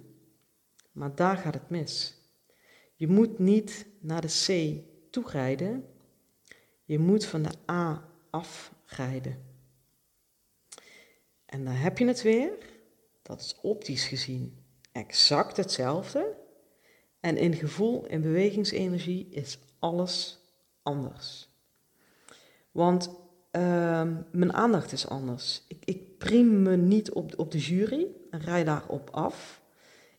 Maar 0.93 1.15
daar 1.15 1.37
gaat 1.37 1.55
het 1.55 1.71
mis. 1.71 2.15
Je 2.95 3.09
moet 3.09 3.39
niet 3.39 3.87
naar 4.01 4.21
de 4.21 4.45
C 4.47 4.79
toe 5.11 5.25
rijden. 5.31 5.85
Je 6.85 6.99
moet 6.99 7.27
van 7.27 7.43
de 7.43 7.51
A 7.71 8.09
afrijden. 8.31 9.49
En 11.47 11.65
dan 11.65 11.75
heb 11.75 11.99
je 11.99 12.07
het 12.07 12.23
weer. 12.23 12.53
Dat 13.23 13.41
is 13.41 13.59
optisch 13.63 14.05
gezien 14.05 14.61
exact 14.93 15.57
hetzelfde. 15.57 16.37
En 17.21 17.37
in 17.37 17.55
gevoel, 17.55 18.07
in 18.07 18.21
bewegingsenergie 18.21 19.29
is 19.31 19.59
alles 19.79 20.39
anders. 20.83 21.49
Want 22.71 23.11
ehm, 23.51 24.15
mijn 24.33 24.53
aandacht 24.53 24.93
is 24.93 25.09
anders. 25.09 25.65
Ik, 25.69 25.83
ik 25.85 26.19
prim 26.19 26.63
me 26.63 26.77
niet 26.77 27.13
op, 27.13 27.33
op 27.37 27.51
de 27.51 27.59
jury 27.59 28.07
en 28.31 28.41
rij 28.41 28.65
daarop 28.65 29.11
af. 29.11 29.61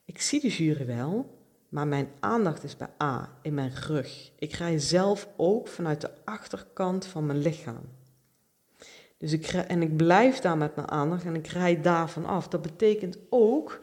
Ik 0.05 0.21
zie 0.21 0.41
de 0.41 0.49
jury 0.49 0.85
wel, 0.85 1.37
maar 1.69 1.87
mijn 1.87 2.07
aandacht 2.19 2.63
is 2.63 2.77
bij 2.77 2.89
A, 3.03 3.37
in 3.41 3.53
mijn 3.53 3.73
rug. 3.87 4.31
Ik 4.39 4.53
rij 4.53 4.79
zelf 4.79 5.27
ook 5.37 5.67
vanuit 5.67 6.01
de 6.01 6.09
achterkant 6.25 7.05
van 7.05 7.25
mijn 7.25 7.41
lichaam. 7.41 7.89
Dus 9.17 9.31
ik, 9.31 9.47
en 9.47 9.81
ik 9.81 9.97
blijf 9.97 10.39
daar 10.39 10.57
met 10.57 10.75
mijn 10.75 10.91
aandacht 10.91 11.25
en 11.25 11.35
ik 11.35 11.47
rijd 11.47 11.83
daarvan 11.83 12.25
af. 12.25 12.47
Dat 12.47 12.61
betekent 12.61 13.17
ook 13.29 13.81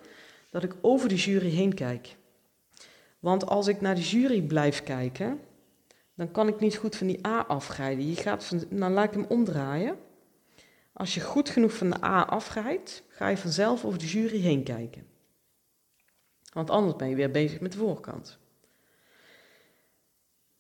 dat 0.50 0.62
ik 0.62 0.75
over 0.80 1.08
de 1.08 1.14
jury 1.14 1.50
heen 1.50 1.75
kijk. 1.75 2.16
Want 3.18 3.46
als 3.46 3.66
ik 3.66 3.80
naar 3.80 3.94
de 3.94 4.08
jury 4.08 4.42
blijf 4.42 4.82
kijken, 4.82 5.40
dan 6.18 6.30
kan 6.30 6.48
ik 6.48 6.60
niet 6.60 6.76
goed 6.76 6.96
van 6.96 7.06
die 7.06 7.26
A 7.26 7.44
afrijden. 7.46 8.08
Je 8.08 8.16
gaat 8.16 8.44
van, 8.44 8.64
dan 8.70 8.92
laat 8.92 9.04
ik 9.04 9.12
hem 9.12 9.26
omdraaien. 9.28 9.96
Als 10.92 11.14
je 11.14 11.20
goed 11.20 11.48
genoeg 11.48 11.72
van 11.72 11.90
de 11.90 12.04
A 12.04 12.22
afrijdt, 12.22 13.02
ga 13.08 13.28
je 13.28 13.37
vanzelf 13.37 13.84
over 13.84 13.98
de 13.98 14.06
jury 14.06 14.40
heen 14.40 14.62
kijken. 14.62 15.06
Want 16.52 16.70
anders 16.70 16.96
ben 16.96 17.08
je 17.08 17.14
weer 17.14 17.30
bezig 17.30 17.60
met 17.60 17.72
de 17.72 17.78
voorkant. 17.78 18.38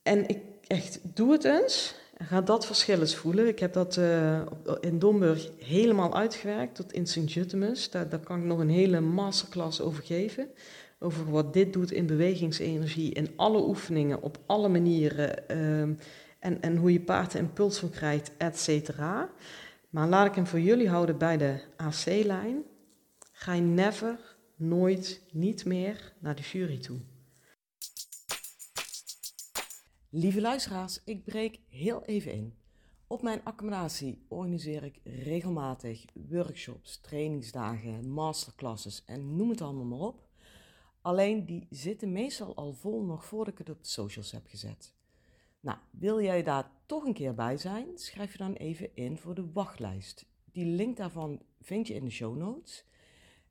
En 0.02 0.28
ik 0.28 0.42
echt, 0.66 1.00
doe 1.02 1.32
het 1.32 1.44
eens 1.44 1.94
en 2.16 2.26
ga 2.26 2.40
dat 2.40 2.66
verschil 2.66 3.00
eens 3.00 3.16
voelen. 3.16 3.48
Ik 3.48 3.58
heb 3.58 3.72
dat 3.72 3.96
uh, 3.96 4.46
in 4.80 4.98
Domburg 4.98 5.50
helemaal 5.58 6.16
uitgewerkt 6.16 6.74
tot 6.74 6.92
in 6.92 7.06
Sint-Jutemus. 7.06 7.90
Daar, 7.90 8.08
daar 8.08 8.20
kan 8.20 8.38
ik 8.38 8.44
nog 8.44 8.58
een 8.58 8.70
hele 8.70 9.00
masterclass 9.00 9.80
over 9.80 10.02
geven 10.02 10.50
over 10.98 11.30
wat 11.30 11.52
dit 11.52 11.72
doet 11.72 11.90
in 11.90 12.06
bewegingsenergie, 12.06 13.12
in 13.14 13.28
alle 13.36 13.66
oefeningen, 13.66 14.22
op 14.22 14.38
alle 14.46 14.68
manieren. 14.68 15.48
Ehm, 15.48 15.94
en, 16.38 16.62
en 16.62 16.76
hoe 16.76 16.92
je 16.92 17.00
paard 17.00 17.34
impuls 17.34 17.78
van 17.78 17.90
krijgt, 17.90 18.36
et 18.36 18.58
cetera. 18.58 19.30
Maar 19.90 20.08
laat 20.08 20.26
ik 20.26 20.34
hem 20.34 20.46
voor 20.46 20.60
jullie 20.60 20.88
houden 20.88 21.18
bij 21.18 21.36
de 21.36 21.60
AC-lijn. 21.76 22.62
Ga 23.32 23.52
je 23.52 23.62
never, 23.62 24.36
nooit, 24.56 25.22
niet 25.32 25.64
meer 25.64 26.12
naar 26.18 26.36
de 26.36 26.42
jury 26.42 26.78
toe. 26.78 26.98
Lieve 30.10 30.40
luisteraars, 30.40 31.00
ik 31.04 31.24
breek 31.24 31.60
heel 31.68 32.04
even 32.04 32.32
in. 32.32 32.54
Op 33.06 33.22
mijn 33.22 33.40
accommodatie 33.44 34.24
organiseer 34.28 34.84
ik 34.84 35.00
regelmatig 35.04 36.04
workshops, 36.12 37.00
trainingsdagen, 37.00 38.10
masterclasses 38.10 39.02
en 39.06 39.36
noem 39.36 39.50
het 39.50 39.60
allemaal 39.60 39.84
maar 39.84 39.98
op. 39.98 40.27
Alleen 41.08 41.44
die 41.44 41.66
zitten 41.70 42.12
meestal 42.12 42.56
al 42.56 42.72
vol 42.72 43.02
nog 43.02 43.24
voordat 43.24 43.52
ik 43.52 43.58
het 43.58 43.70
op 43.70 43.82
de 43.82 43.88
socials 43.88 44.32
heb 44.32 44.46
gezet. 44.46 44.94
Nou, 45.60 45.78
wil 45.90 46.20
jij 46.20 46.42
daar 46.42 46.70
toch 46.86 47.04
een 47.04 47.14
keer 47.14 47.34
bij 47.34 47.56
zijn? 47.56 47.86
Schrijf 47.94 48.32
je 48.32 48.38
dan 48.38 48.52
even 48.52 48.96
in 48.96 49.18
voor 49.18 49.34
de 49.34 49.52
wachtlijst. 49.52 50.26
Die 50.52 50.64
link 50.64 50.96
daarvan 50.96 51.42
vind 51.60 51.86
je 51.86 51.94
in 51.94 52.04
de 52.04 52.10
show 52.10 52.36
notes. 52.36 52.84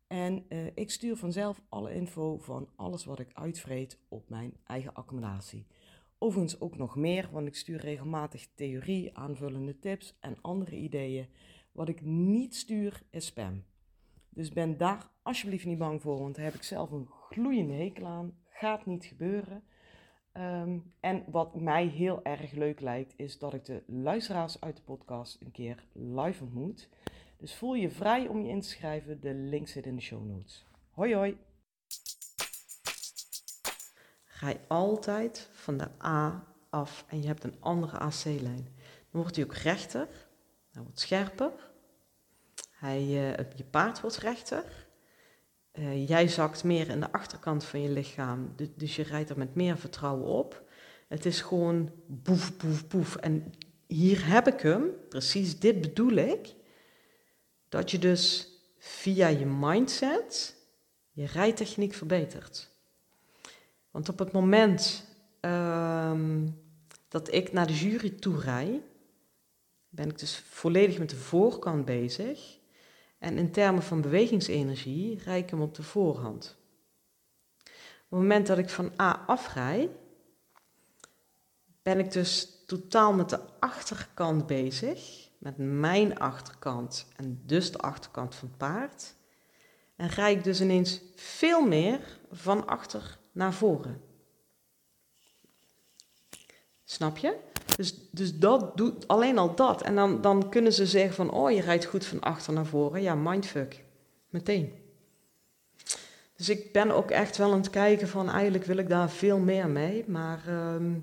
En 0.08 0.46
uh, 0.50 0.66
ik 0.74 0.92
stuur 0.92 1.16
vanzelf 1.16 1.62
alle 1.70 1.94
info 1.94 2.38
van 2.38 2.70
alles 2.76 3.06
wat 3.06 3.20
ik 3.20 3.34
uitvreet 3.34 4.00
op 4.08 4.30
mijn 4.30 4.58
eigen 4.64 4.94
accommodatie. 4.94 5.68
Overigens 6.18 6.60
ook 6.60 6.78
nog 6.78 6.96
meer, 6.96 7.30
want 7.32 7.48
ik 7.48 7.56
stuur 7.56 7.80
regelmatig 7.80 8.48
theorie, 8.56 9.18
aanvullende 9.18 9.80
tips 9.80 10.18
en 10.20 10.42
andere 10.42 10.76
ideeën. 10.76 11.28
Wat 11.72 11.90
ik 11.90 12.02
niet 12.02 12.56
stuur 12.56 13.02
is 13.10 13.26
spam. 13.26 13.64
Dus 14.30 14.50
ben 14.50 14.78
daar 14.78 15.10
alsjeblieft 15.22 15.66
niet 15.66 15.78
bang 15.78 16.02
voor, 16.02 16.20
want 16.20 16.36
daar 16.36 16.46
heb 16.46 16.54
ik 16.54 16.64
zelf 16.64 16.92
een 16.92 17.08
gloeiende 17.30 17.74
hekel 17.74 18.06
aan. 18.06 18.38
Gaat 18.50 18.86
niet 18.86 19.06
gebeuren. 19.06 19.64
Ehm, 20.32 20.80
en 21.00 21.24
wat 21.32 21.56
mij 21.56 21.86
heel 21.86 22.24
erg 22.24 22.52
leuk 22.52 22.80
lijkt, 22.80 23.14
is 23.18 23.40
dat 23.40 23.54
ik 23.54 23.66
de 23.66 23.84
luisteraars 23.88 24.62
uit 24.62 24.76
de 24.76 24.82
podcast 24.82 25.42
een 25.42 25.52
keer 25.52 25.84
live 25.94 26.44
ontmoet. 26.44 26.90
Dus 27.38 27.56
voel 27.56 27.74
je 27.74 27.90
vrij 27.90 28.28
om 28.28 28.42
je 28.42 28.50
in 28.50 28.62
te 28.62 28.68
schrijven. 28.68 29.22
De 29.22 29.34
link 29.34 29.68
zit 29.68 29.86
in 29.86 29.96
de 29.96 30.02
show 30.02 30.26
notes. 30.26 30.66
Hoi 30.92 31.16
hoi! 31.16 31.38
Ga 34.24 34.50
je 34.50 34.60
altijd 34.68 35.50
van 35.52 35.78
de 35.78 35.88
A 36.04 36.48
af 36.70 37.06
en 37.08 37.22
je 37.22 37.28
hebt 37.28 37.44
een 37.44 37.56
andere 37.60 37.98
AC-lijn. 37.98 38.76
Dan 39.12 39.22
wordt 39.22 39.36
hij 39.36 39.46
ook 39.46 39.54
rechter, 39.54 40.08
hij 40.72 40.82
wordt 40.82 41.00
scherper. 41.00 41.52
Hij, 42.72 43.02
uh, 43.02 43.38
je 43.56 43.64
paard 43.72 44.02
wordt 44.02 44.18
rechter. 44.18 44.87
Uh, 45.80 46.08
jij 46.08 46.28
zakt 46.28 46.64
meer 46.64 46.90
in 46.90 47.00
de 47.00 47.12
achterkant 47.12 47.64
van 47.64 47.82
je 47.82 47.90
lichaam, 47.90 48.56
dus 48.76 48.96
je 48.96 49.04
rijdt 49.04 49.30
er 49.30 49.38
met 49.38 49.56
meer 49.56 49.78
vertrouwen 49.78 50.26
op. 50.26 50.64
Het 51.08 51.26
is 51.26 51.42
gewoon 51.42 51.92
boef, 52.06 52.58
boef, 52.58 52.88
boef. 52.88 53.16
En 53.16 53.54
hier 53.88 54.28
heb 54.28 54.48
ik 54.48 54.60
hem, 54.60 54.90
precies 55.10 55.60
dit 55.60 55.82
bedoel 55.82 56.12
ik, 56.12 56.54
dat 57.70 57.92
je 57.92 58.00
dus 58.00 58.52
via 58.78 59.28
je 59.28 59.46
mindset 59.46 60.56
je 61.12 61.26
rijtechniek 61.26 61.94
verbetert. 61.94 62.70
Want 63.92 64.10
op 64.10 64.20
het 64.20 64.32
moment 64.32 65.06
um, 65.42 66.62
dat 67.08 67.34
ik 67.34 67.52
naar 67.52 67.68
de 67.68 67.76
jury 67.76 68.10
toe 68.10 68.40
rij, 68.40 68.82
ben 69.90 70.10
ik 70.10 70.20
dus 70.20 70.44
volledig 70.50 70.98
met 70.98 71.10
de 71.10 71.16
voorkant 71.16 71.86
bezig. 71.86 72.58
En 73.18 73.38
in 73.38 73.52
termen 73.52 73.84
van 73.84 74.02
bewegingsenergie 74.02 75.20
rij 75.24 75.40
ik 75.40 75.50
hem 75.50 75.62
op 75.62 75.76
de 75.76 75.84
voorhand. 75.84 76.58
Op 77.64 78.14
het 78.14 78.20
moment 78.20 78.48
dat 78.48 78.58
ik 78.58 78.70
van 78.70 78.92
A 79.02 79.24
afrij, 79.28 79.90
ben 81.82 82.00
ik 82.00 82.12
dus 82.12 82.64
totaal 82.66 83.14
met 83.14 83.30
de 83.30 83.40
achterkant 83.60 84.48
bezig, 84.48 85.30
met 85.38 85.58
mijn 85.58 86.20
achterkant 86.20 87.08
en 87.16 87.42
dus 87.46 87.72
de 87.72 87.78
achterkant 87.78 88.36
van 88.36 88.48
het 88.48 88.58
paard. 88.58 89.16
En 89.96 90.08
rij 90.08 90.34
ik 90.34 90.44
dus 90.44 90.62
ineens 90.62 91.02
veel 91.16 91.68
meer 91.68 92.20
van 92.32 92.68
achter 92.68 93.18
naar 93.32 93.54
voren. 93.54 94.02
Snap 96.84 97.18
je? 97.18 97.38
Dus, 97.78 97.96
dus 98.12 98.38
dat 98.38 98.78
doet 98.78 99.08
alleen 99.08 99.38
al 99.38 99.56
dat. 99.56 99.82
En 99.82 99.96
dan, 99.96 100.22
dan 100.22 100.50
kunnen 100.50 100.74
ze 100.74 100.86
zeggen 100.86 101.14
van, 101.14 101.32
oh, 101.32 101.52
je 101.52 101.62
rijdt 101.62 101.86
goed 101.86 102.06
van 102.06 102.20
achter 102.20 102.54
naar 102.54 102.66
voren. 102.66 103.02
Ja, 103.02 103.16
mindfuck. 103.16 103.84
Meteen. 104.30 104.72
Dus 106.36 106.50
ik 106.50 106.72
ben 106.72 106.92
ook 106.92 107.12
echt 107.12 107.38
wel 107.38 107.52
aan 107.52 107.58
het 107.58 107.70
kijken 107.70 108.08
van, 108.08 108.30
eigenlijk 108.30 108.66
wil 108.66 108.78
ik 108.78 108.90
daar 108.90 109.10
veel 109.10 109.38
meer 109.40 109.70
mee. 109.70 110.04
Maar 110.08 110.42
ehm, 110.48 110.94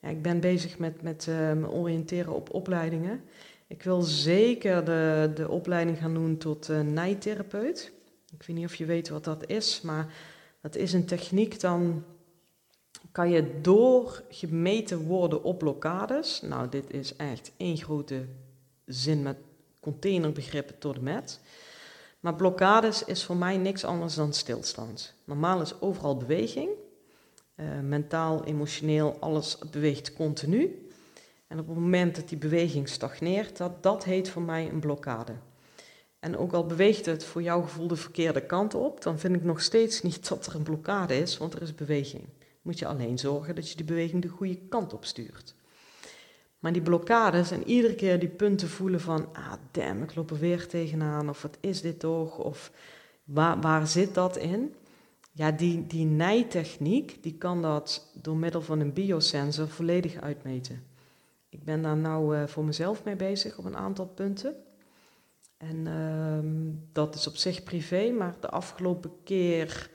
ja, 0.00 0.08
ik 0.08 0.22
ben 0.22 0.40
bezig 0.40 0.78
met, 0.78 1.02
met 1.02 1.26
me 1.54 1.68
oriënteren 1.70 2.32
op 2.32 2.54
opleidingen. 2.54 3.22
Ik 3.66 3.82
wil 3.82 4.02
zeker 4.02 4.84
de, 4.84 5.30
de 5.34 5.48
opleiding 5.48 5.98
gaan 5.98 6.14
doen 6.14 6.36
tot 6.36 6.68
uh, 6.70 6.80
nijtherapeut. 6.80 7.92
Ik 8.32 8.42
weet 8.46 8.56
niet 8.56 8.66
of 8.66 8.74
je 8.74 8.84
weet 8.84 9.08
wat 9.08 9.24
dat 9.24 9.46
is, 9.46 9.80
maar 9.80 10.14
dat 10.60 10.76
is 10.76 10.92
een 10.92 11.04
techniek 11.04 11.60
dan 11.60 12.04
kan 13.12 13.30
je 13.30 13.60
doorgemeten 13.60 15.06
worden 15.06 15.42
op 15.42 15.58
blokkades. 15.58 16.40
Nou, 16.42 16.68
dit 16.68 16.90
is 16.90 17.16
echt 17.16 17.52
één 17.56 17.76
grote 17.76 18.26
zin 18.84 19.22
met 19.22 19.36
containerbegrippen 19.80 20.78
tot 20.78 20.96
en 20.96 21.02
met. 21.02 21.40
Maar 22.20 22.34
blokkades 22.34 23.04
is 23.04 23.24
voor 23.24 23.36
mij 23.36 23.56
niks 23.56 23.84
anders 23.84 24.14
dan 24.14 24.32
stilstand. 24.32 25.14
Normaal 25.24 25.60
is 25.60 25.80
overal 25.80 26.16
beweging. 26.16 26.68
Uh, 27.56 27.66
mentaal, 27.80 28.44
emotioneel, 28.44 29.16
alles 29.20 29.58
beweegt 29.70 30.14
continu. 30.14 30.88
En 31.46 31.58
op 31.58 31.66
het 31.66 31.76
moment 31.76 32.16
dat 32.16 32.28
die 32.28 32.38
beweging 32.38 32.88
stagneert, 32.88 33.56
dat, 33.56 33.82
dat 33.82 34.04
heet 34.04 34.28
voor 34.28 34.42
mij 34.42 34.68
een 34.68 34.80
blokkade. 34.80 35.32
En 36.20 36.36
ook 36.36 36.52
al 36.52 36.66
beweegt 36.66 37.06
het 37.06 37.24
voor 37.24 37.42
jouw 37.42 37.62
gevoel 37.62 37.86
de 37.86 37.96
verkeerde 37.96 38.46
kant 38.46 38.74
op, 38.74 39.02
dan 39.02 39.18
vind 39.18 39.34
ik 39.34 39.44
nog 39.44 39.62
steeds 39.62 40.02
niet 40.02 40.28
dat 40.28 40.46
er 40.46 40.54
een 40.54 40.62
blokkade 40.62 41.18
is, 41.18 41.38
want 41.38 41.54
er 41.54 41.62
is 41.62 41.74
beweging 41.74 42.24
moet 42.68 42.78
je 42.78 42.86
alleen 42.86 43.18
zorgen 43.18 43.54
dat 43.54 43.70
je 43.70 43.76
die 43.76 43.84
beweging 43.84 44.22
de 44.22 44.28
goede 44.28 44.58
kant 44.68 44.92
op 44.92 45.04
stuurt. 45.04 45.54
Maar 46.58 46.72
die 46.72 46.82
blokkades 46.82 47.50
en 47.50 47.64
iedere 47.64 47.94
keer 47.94 48.18
die 48.18 48.28
punten 48.28 48.68
voelen 48.68 49.00
van, 49.00 49.28
ah 49.32 49.52
damn, 49.70 50.02
ik 50.02 50.14
loop 50.14 50.30
er 50.30 50.38
weer 50.38 50.66
tegenaan, 50.66 51.28
of 51.28 51.42
wat 51.42 51.58
is 51.60 51.80
dit 51.80 51.98
toch, 51.98 52.38
of 52.38 52.72
waar, 53.24 53.60
waar 53.60 53.86
zit 53.86 54.14
dat 54.14 54.36
in? 54.36 54.74
Ja, 55.32 55.50
die, 55.50 55.86
die 55.86 56.04
nijtechniek, 56.04 57.22
die 57.22 57.34
kan 57.34 57.62
dat 57.62 58.12
door 58.22 58.36
middel 58.36 58.62
van 58.62 58.80
een 58.80 58.92
biosensor 58.92 59.68
volledig 59.68 60.20
uitmeten. 60.20 60.84
Ik 61.48 61.64
ben 61.64 61.82
daar 61.82 61.96
nou 61.96 62.36
uh, 62.36 62.46
voor 62.46 62.64
mezelf 62.64 63.04
mee 63.04 63.16
bezig 63.16 63.58
op 63.58 63.64
een 63.64 63.76
aantal 63.76 64.06
punten. 64.06 64.54
En 65.56 65.86
uh, 65.86 66.82
dat 66.92 67.14
is 67.14 67.26
op 67.26 67.36
zich 67.36 67.62
privé, 67.62 68.10
maar 68.10 68.36
de 68.40 68.48
afgelopen 68.48 69.10
keer 69.24 69.90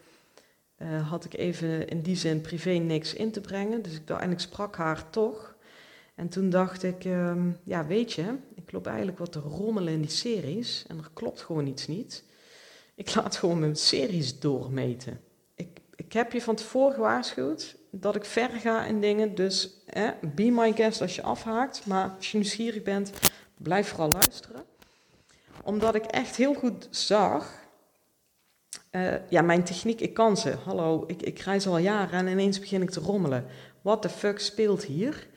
uh, 0.84 1.10
had 1.10 1.26
ik 1.26 1.34
even 1.34 1.88
in 1.88 2.02
die 2.02 2.16
zin 2.16 2.42
privé 2.42 2.72
niks 2.72 3.14
in 3.14 3.32
te 3.32 3.42
brengen. 3.42 3.82
Dus 3.82 3.94
ik, 3.94 4.10
en 4.10 4.32
ik 4.32 4.40
sprak 4.40 4.76
haar 4.76 5.10
toch. 5.10 5.56
En 6.16 6.30
toen 6.30 6.50
dacht 6.50 6.84
ik, 6.84 7.06
uh, 7.06 7.36
ja 7.64 7.86
weet 7.86 8.14
je, 8.14 8.36
ik 8.56 8.72
loop 8.72 8.88
eigenlijk 8.88 9.18
wat 9.18 9.32
te 9.32 9.40
rommelen 9.40 9.94
in 9.94 10.02
die 10.02 10.10
series 10.10 10.86
en 10.88 10.98
er 10.98 11.10
klopt 11.14 11.42
gewoon 11.42 11.68
iets 11.68 11.88
niet. 11.88 12.24
Ik 12.96 13.14
laat 13.16 13.36
gewoon 13.36 13.60
mijn 13.60 13.76
series 13.76 14.40
doormeten. 14.40 15.20
Ik, 15.56 15.80
ik 15.96 16.14
heb 16.14 16.32
je 16.32 16.42
van 16.42 16.56
tevoren 16.56 16.94
gewaarschuwd 16.94 17.76
dat 17.90 18.16
ik 18.16 18.26
ver 18.26 18.50
ga 18.50 18.86
in 18.86 19.02
dingen. 19.02 19.36
Dus 19.36 19.70
eh, 19.86 20.10
be 20.36 20.52
my 20.52 20.74
guest 20.74 21.02
als 21.02 21.16
je 21.16 21.22
afhaakt. 21.22 21.86
Maar 21.86 22.14
als 22.18 22.32
je 22.32 22.38
nieuwsgierig 22.38 22.84
bent, 22.84 23.12
blijf 23.58 23.88
vooral 23.88 24.12
luisteren. 24.12 24.64
Omdat 25.64 25.96
ik 25.96 26.06
echt 26.06 26.36
heel 26.36 26.54
goed 26.54 26.88
zag. 26.90 27.62
Uh, 28.92 29.30
ja, 29.30 29.42
mijn 29.42 29.64
techniek, 29.64 30.02
ik 30.02 30.14
kan 30.14 30.38
ze. 30.38 30.56
Hallo, 30.66 31.04
ik, 31.08 31.22
ik 31.22 31.40
reis 31.40 31.68
al 31.68 31.78
jaren 31.78 32.20
en 32.20 32.28
ineens 32.28 32.60
begin 32.60 32.82
ik 32.82 32.90
te 32.90 33.00
rommelen. 33.00 33.46
What 33.82 34.02
the 34.02 34.10
fuck 34.10 34.40
speelt 34.40 34.84
hier? 34.84 35.28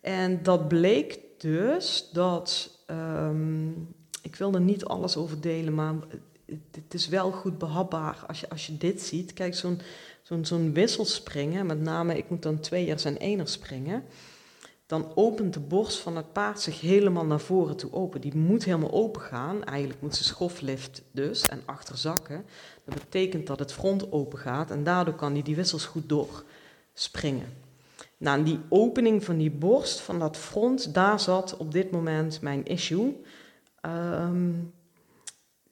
En 0.00 0.42
dat 0.42 0.68
bleek 0.68 1.18
dus 1.38 2.08
dat. 2.12 2.70
Um, 2.90 3.94
ik 4.22 4.36
wil 4.36 4.54
er 4.54 4.60
niet 4.60 4.84
alles 4.84 5.16
over 5.16 5.40
delen, 5.40 5.74
maar 5.74 5.94
het 6.70 6.94
is 6.94 7.08
wel 7.08 7.30
goed 7.30 7.58
behapbaar 7.58 8.24
als 8.26 8.40
je, 8.40 8.48
als 8.48 8.66
je 8.66 8.76
dit 8.76 9.02
ziet. 9.02 9.32
Kijk, 9.32 9.54
zo'n 9.54 9.80
zo'n 10.22 10.44
zo'n 10.44 10.72
wissel 10.72 11.04
springen, 11.04 11.66
met 11.66 11.80
name 11.80 12.16
ik 12.16 12.30
moet 12.30 12.42
dan 12.42 12.60
tweeërs 12.60 13.04
en 13.04 13.16
eners 13.16 13.52
springen, 13.52 14.04
dan 14.90 15.12
opent 15.14 15.54
de 15.54 15.60
borst 15.60 15.98
van 15.98 16.16
het 16.16 16.32
paard 16.32 16.60
zich 16.60 16.80
helemaal 16.80 17.24
naar 17.24 17.40
voren 17.40 17.76
toe 17.76 17.92
open. 17.92 18.20
Die 18.20 18.36
moet 18.36 18.64
helemaal 18.64 18.92
open 18.92 19.20
gaan. 19.20 19.64
Eigenlijk 19.64 20.00
moet 20.00 20.16
ze 20.16 20.24
schoflift 20.24 21.02
dus 21.12 21.42
en 21.42 21.62
achterzakken. 21.64 22.44
Dat 22.84 22.94
betekent 22.94 23.46
dat 23.46 23.58
het 23.58 23.72
front 23.72 24.12
open 24.12 24.38
gaat 24.38 24.70
en 24.70 24.84
daardoor 24.84 25.14
kan 25.14 25.32
hij 25.32 25.42
die 25.42 25.56
wissels 25.56 25.84
goed 25.84 26.08
doorspringen. 26.08 27.46
Nou, 28.16 28.42
die 28.42 28.60
opening 28.68 29.24
van 29.24 29.36
die 29.36 29.50
borst, 29.50 30.00
van 30.00 30.18
dat 30.18 30.36
front, 30.36 30.94
daar 30.94 31.20
zat 31.20 31.56
op 31.56 31.72
dit 31.72 31.90
moment 31.90 32.40
mijn 32.40 32.64
issue. 32.64 33.22
Um, 33.86 34.72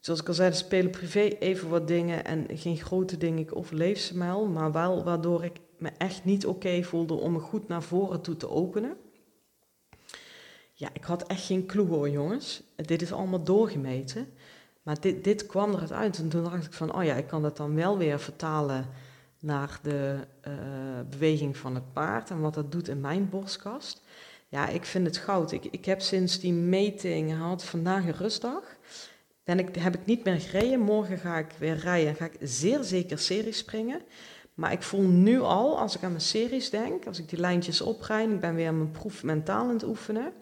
zoals 0.00 0.20
ik 0.20 0.28
al 0.28 0.34
zei, 0.34 0.52
spelen 0.52 0.90
privé 0.90 1.20
even 1.20 1.68
wat 1.68 1.88
dingen 1.88 2.24
en 2.24 2.46
geen 2.48 2.76
grote 2.76 3.16
dingen. 3.16 3.38
Ik 3.38 3.56
overleef 3.56 3.98
ze 3.98 4.16
maar 4.16 4.72
wel 4.72 5.04
waardoor 5.04 5.44
ik 5.44 5.60
me 5.78 5.90
echt 5.98 6.24
niet 6.24 6.46
oké 6.46 6.82
voelde 6.82 7.14
om 7.14 7.32
me 7.32 7.38
goed 7.38 7.68
naar 7.68 7.82
voren 7.82 8.20
toe 8.20 8.36
te 8.36 8.50
openen. 8.50 8.96
Ja, 10.78 10.88
ik 10.92 11.04
had 11.04 11.26
echt 11.26 11.44
geen 11.44 11.66
clue 11.66 11.86
hoor, 11.86 12.08
jongens. 12.08 12.62
Dit 12.76 13.02
is 13.02 13.12
allemaal 13.12 13.42
doorgemeten. 13.42 14.28
Maar 14.82 15.00
dit, 15.00 15.24
dit 15.24 15.46
kwam 15.46 15.74
eruit 15.74 15.92
uit. 15.92 16.18
En 16.18 16.28
toen 16.28 16.44
dacht 16.44 16.64
ik 16.64 16.72
van, 16.72 16.94
oh 16.94 17.04
ja, 17.04 17.14
ik 17.14 17.26
kan 17.26 17.42
dat 17.42 17.56
dan 17.56 17.74
wel 17.74 17.98
weer 17.98 18.20
vertalen 18.20 18.86
naar 19.38 19.78
de 19.82 20.16
uh, 20.48 20.52
beweging 21.10 21.56
van 21.56 21.74
het 21.74 21.92
paard 21.92 22.30
en 22.30 22.40
wat 22.40 22.54
dat 22.54 22.72
doet 22.72 22.88
in 22.88 23.00
mijn 23.00 23.28
borstkast. 23.28 24.02
Ja, 24.48 24.68
ik 24.68 24.84
vind 24.84 25.06
het 25.06 25.16
goud. 25.16 25.52
Ik, 25.52 25.64
ik 25.64 25.84
heb 25.84 26.00
sinds 26.00 26.40
die 26.40 26.52
meting 26.52 27.30
gehad 27.30 27.64
vandaag 27.64 28.04
een 28.04 28.16
rustdag 28.16 28.62
ben 29.44 29.58
ik, 29.58 29.74
heb 29.74 29.94
ik 29.94 30.06
niet 30.06 30.24
meer 30.24 30.40
gereden. 30.40 30.80
Morgen 30.80 31.18
ga 31.18 31.38
ik 31.38 31.50
weer 31.58 31.76
rijden. 31.76 32.14
Ga 32.14 32.24
ik 32.24 32.36
zeer 32.40 32.82
zeker 32.82 33.18
series 33.18 33.58
springen. 33.58 34.00
Maar 34.54 34.72
ik 34.72 34.82
voel 34.82 35.02
nu 35.02 35.40
al, 35.40 35.78
als 35.78 35.96
ik 35.96 36.02
aan 36.02 36.10
mijn 36.10 36.22
series 36.22 36.70
denk, 36.70 37.06
als 37.06 37.18
ik 37.18 37.28
die 37.28 37.38
lijntjes 37.38 37.80
oprijd, 37.80 38.30
ik 38.30 38.40
ben 38.40 38.54
weer 38.54 38.74
mijn 38.74 38.90
proef 38.90 39.22
mentaal 39.22 39.62
aan 39.64 39.72
het 39.72 39.84
oefenen. 39.84 40.32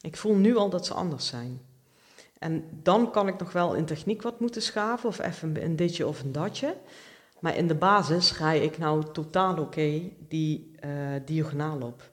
Ik 0.00 0.16
voel 0.16 0.34
nu 0.34 0.56
al 0.56 0.70
dat 0.70 0.86
ze 0.86 0.94
anders 0.94 1.26
zijn. 1.26 1.60
En 2.38 2.64
dan 2.82 3.10
kan 3.10 3.28
ik 3.28 3.38
nog 3.38 3.52
wel 3.52 3.74
in 3.74 3.84
techniek 3.84 4.22
wat 4.22 4.40
moeten 4.40 4.62
schaven, 4.62 5.08
of 5.08 5.18
even 5.18 5.64
een 5.64 5.76
ditje 5.76 6.06
of 6.06 6.22
een 6.22 6.32
datje. 6.32 6.76
Maar 7.40 7.56
in 7.56 7.68
de 7.68 7.74
basis 7.74 8.38
rij 8.38 8.60
ik 8.60 8.78
nou 8.78 9.04
totaal 9.12 9.58
oké 9.58 10.00
die 10.28 10.70
uh, 10.84 10.90
diagonaal 11.24 11.80
op. 11.80 12.10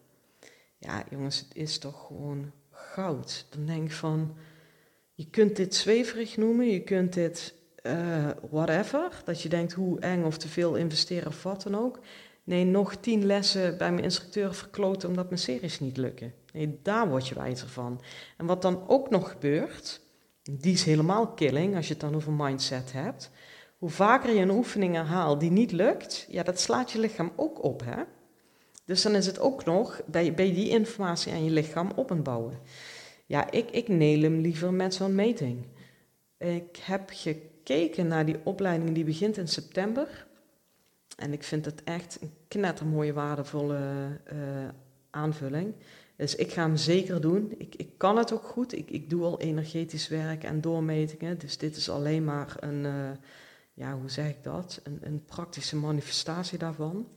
Ja, 0.78 1.04
jongens, 1.10 1.40
het 1.40 1.56
is 1.56 1.78
toch 1.78 2.06
gewoon 2.08 2.52
goud. 2.72 3.46
Dan 3.50 3.66
denk 3.66 3.84
ik 3.84 3.92
van, 3.92 4.36
je 5.14 5.30
kunt 5.30 5.56
dit 5.56 5.76
zweverig 5.76 6.38
noemen, 6.38 6.68
je 6.68 6.84
kunt 6.84 7.14
dit 7.14 7.54
uh, 7.84 8.30
whatever. 8.50 9.22
Dat 9.26 9.42
je 9.42 9.50
denkt 9.50 9.74
hoe 9.74 10.00
eng 10.00 10.24
of 10.24 10.38
te 10.38 10.48
veel 10.48 10.76
investeren 10.76 11.28
of 11.28 11.44
wat 11.44 11.62
dan 11.62 11.76
ook. 11.76 12.00
Nee, 12.46 12.66
nog 12.66 12.96
tien 12.96 13.26
lessen 13.26 13.78
bij 13.78 13.92
mijn 13.92 14.04
instructeur 14.04 14.54
verkloten 14.54 15.10
omdat 15.10 15.30
mijn 15.30 15.40
series 15.40 15.80
niet 15.80 15.98
lukken. 15.98 16.34
Nee, 16.54 16.80
daar 16.82 17.10
word 17.10 17.28
je 17.28 17.36
wijzer 17.36 17.68
van. 17.68 18.02
En 18.38 18.46
wat 18.46 18.62
dan 18.62 18.88
ook 18.88 19.10
nog 19.10 19.32
gebeurt, 19.32 20.02
die 20.44 20.74
is 20.74 20.84
helemaal 20.84 21.28
killing 21.28 21.76
als 21.76 21.88
je 21.88 21.94
het 21.94 22.02
dan 22.02 22.16
over 22.16 22.32
mindset 22.32 22.92
hebt. 22.92 23.32
Hoe 23.78 23.90
vaker 23.90 24.34
je 24.34 24.42
een 24.42 24.50
oefening 24.50 24.96
herhaalt 24.96 25.40
die 25.40 25.52
niet 25.52 25.72
lukt, 25.72 26.28
ja, 26.30 26.44
dat 26.44 26.60
slaat 26.60 26.92
je 26.92 27.00
lichaam 27.00 27.32
ook 27.36 27.64
op, 27.64 27.82
hè. 27.86 28.04
Dus 28.86 29.02
dan 29.02 29.16
is 29.16 29.26
het 29.26 29.40
ook 29.40 29.66
nog, 29.66 30.02
ben 30.06 30.24
je 30.24 30.54
die 30.54 30.70
informatie 30.70 31.32
aan 31.32 31.44
je 31.44 31.52
lichaam 31.52 31.92
op 31.96 32.12
aan 32.12 32.24
bouwen. 32.24 32.60
Ja, 33.26 33.52
ik, 33.52 33.72
ik 33.72 33.88
neel 33.88 34.22
hem 34.22 34.40
liever 34.40 34.74
met 34.74 34.94
zo'n 34.94 35.16
meting. 35.16 35.66
Ik 36.38 36.78
heb 36.82 37.10
gekeken 37.14 38.08
naar 38.08 38.26
die 38.26 38.40
opleiding 38.44 38.94
die 38.96 39.04
begint 39.04 39.38
in 39.38 39.48
september. 39.48 40.28
En 41.16 41.34
ik 41.34 41.44
vind 41.44 41.66
het 41.66 41.84
echt 41.84 42.18
een 42.22 42.32
knettermooie, 42.48 43.14
waardevolle 43.14 43.80
uh, 44.34 44.40
aanvulling. 45.10 45.74
Dus 46.16 46.36
ik 46.36 46.52
ga 46.52 46.62
hem 46.62 46.78
zeker 46.78 47.22
doen. 47.22 47.54
Ik, 47.58 47.76
ik 47.76 47.90
kan 47.98 48.18
het 48.18 48.34
ook 48.34 48.44
goed. 48.44 48.78
Ik, 48.78 48.90
ik 48.90 49.10
doe 49.10 49.24
al 49.24 49.40
energetisch 49.40 50.08
werk 50.08 50.44
en 50.44 50.62
doormetingen. 50.62 51.38
Dus 51.40 51.58
dit 51.58 51.76
is 51.76 51.90
alleen 51.90 52.24
maar 52.24 52.56
een, 52.60 52.84
uh, 52.84 53.10
ja, 53.74 53.98
hoe 53.98 54.10
zeg 54.10 54.30
ik 54.30 54.44
dat? 54.44 54.82
Een, 54.84 55.00
een 55.02 55.24
praktische 55.26 55.76
manifestatie 55.76 56.58
daarvan. 56.58 57.08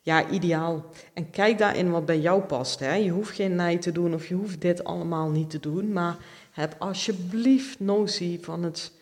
Ja, 0.00 0.30
ideaal. 0.30 0.84
En 1.12 1.30
kijk 1.30 1.58
daarin 1.58 1.90
wat 1.90 2.06
bij 2.06 2.20
jou 2.20 2.42
past. 2.42 2.80
Hè. 2.80 2.94
Je 2.94 3.10
hoeft 3.10 3.34
geen 3.34 3.54
nij 3.54 3.78
te 3.78 3.92
doen 3.92 4.14
of 4.14 4.26
je 4.26 4.34
hoeft 4.34 4.60
dit 4.60 4.84
allemaal 4.84 5.30
niet 5.30 5.50
te 5.50 5.60
doen. 5.60 5.92
Maar 5.92 6.16
heb 6.50 6.76
alsjeblieft 6.78 7.80
notie 7.80 8.40
van 8.40 8.62
het 8.62 8.92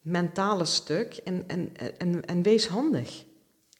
mentale 0.00 0.64
stuk 0.64 1.20
en, 1.24 1.44
en, 1.46 1.72
en, 1.98 2.24
en 2.24 2.42
wees 2.42 2.66
handig. 2.66 3.24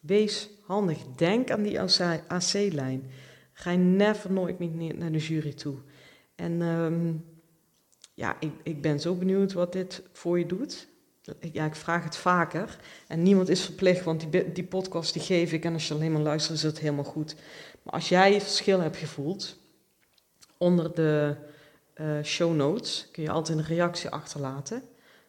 Wees 0.01 0.49
handig. 0.63 0.99
Denk 1.17 1.51
aan 1.51 1.63
die 1.63 1.81
AC-lijn. 1.81 3.11
Ga 3.53 3.75
never 3.75 4.33
nooit 4.33 4.59
meer 4.59 4.95
naar 4.95 5.13
de 5.13 5.19
jury 5.19 5.53
toe. 5.53 5.77
En 6.35 6.61
um, 6.61 7.25
ja, 8.15 8.37
ik, 8.41 8.53
ik 8.63 8.83
ben 8.83 9.01
zo 9.01 9.15
benieuwd 9.15 9.53
wat 9.53 9.73
dit 9.73 10.03
voor 10.13 10.39
je 10.39 10.47
doet 10.47 10.89
ja, 11.53 11.65
ik 11.65 11.75
vraag 11.75 12.05
het 12.05 12.17
vaker. 12.17 12.79
En 13.07 13.23
niemand 13.23 13.49
is 13.49 13.65
verplicht, 13.65 14.05
want 14.05 14.31
die, 14.31 14.53
die 14.53 14.65
podcast 14.65 15.13
die 15.13 15.23
geef 15.23 15.53
ik. 15.53 15.65
En 15.65 15.73
als 15.73 15.89
je 15.89 15.95
alleen 15.95 16.13
maar 16.13 16.23
luistert, 16.23 16.57
is 16.57 16.63
het 16.63 16.79
helemaal 16.79 17.05
goed. 17.05 17.37
Maar 17.83 17.95
als 17.95 18.09
jij 18.09 18.35
het 18.35 18.43
verschil 18.43 18.81
hebt 18.81 18.97
gevoeld, 18.97 19.57
onder 20.57 20.95
de 20.95 21.37
uh, 21.95 22.23
show 22.23 22.55
notes 22.55 23.09
kun 23.13 23.23
je 23.23 23.31
altijd 23.31 23.59
een 23.59 23.65
reactie 23.65 24.11
achterlaten. 24.11 24.83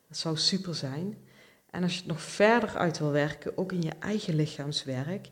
Dat 0.08 0.18
zou 0.18 0.38
super 0.38 0.76
zijn. 0.76 1.18
En 1.72 1.84
als 1.84 1.94
je 1.94 2.00
het 2.00 2.08
nog 2.08 2.22
verder 2.22 2.78
uit 2.78 3.00
wil 3.00 3.12
werken, 3.12 3.58
ook 3.58 3.72
in 3.72 3.82
je 3.82 3.94
eigen 4.00 4.36
lichaamswerk, 4.36 5.30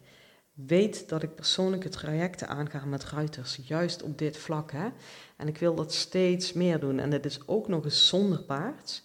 weet 0.54 1.10
dat 1.10 1.24
ik 1.24 1.36
persoonlijke 1.36 1.90
trajecten 1.90 2.48
aanga 2.48 2.86
met 2.86 3.06
ruiters, 3.06 3.60
juist 3.64 4.04
op 4.04 4.18
dit 4.18 4.38
vlak. 4.38 4.72
Hè? 4.72 4.88
En 5.38 5.48
ik 5.48 5.58
wil 5.58 5.76
dat 5.76 5.94
steeds 5.94 6.54
meer 6.54 6.80
doen. 6.80 7.00
En 7.00 7.12
het 7.12 7.26
is 7.26 7.48
ook 7.48 7.68
nog 7.68 7.84
eens 7.84 8.08
zonder 8.08 8.40
paard 8.40 9.04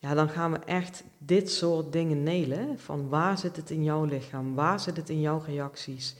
ja, 0.00 0.14
dan 0.14 0.28
gaan 0.28 0.52
we 0.52 0.58
echt 0.58 1.04
dit 1.18 1.50
soort 1.50 1.92
dingen 1.92 2.22
nelen. 2.22 2.78
Van 2.78 3.08
waar 3.08 3.38
zit 3.38 3.56
het 3.56 3.70
in 3.70 3.84
jouw 3.84 4.04
lichaam? 4.04 4.54
Waar 4.54 4.80
zit 4.80 4.96
het 4.96 5.08
in 5.08 5.20
jouw 5.20 5.42
reacties? 5.46 6.16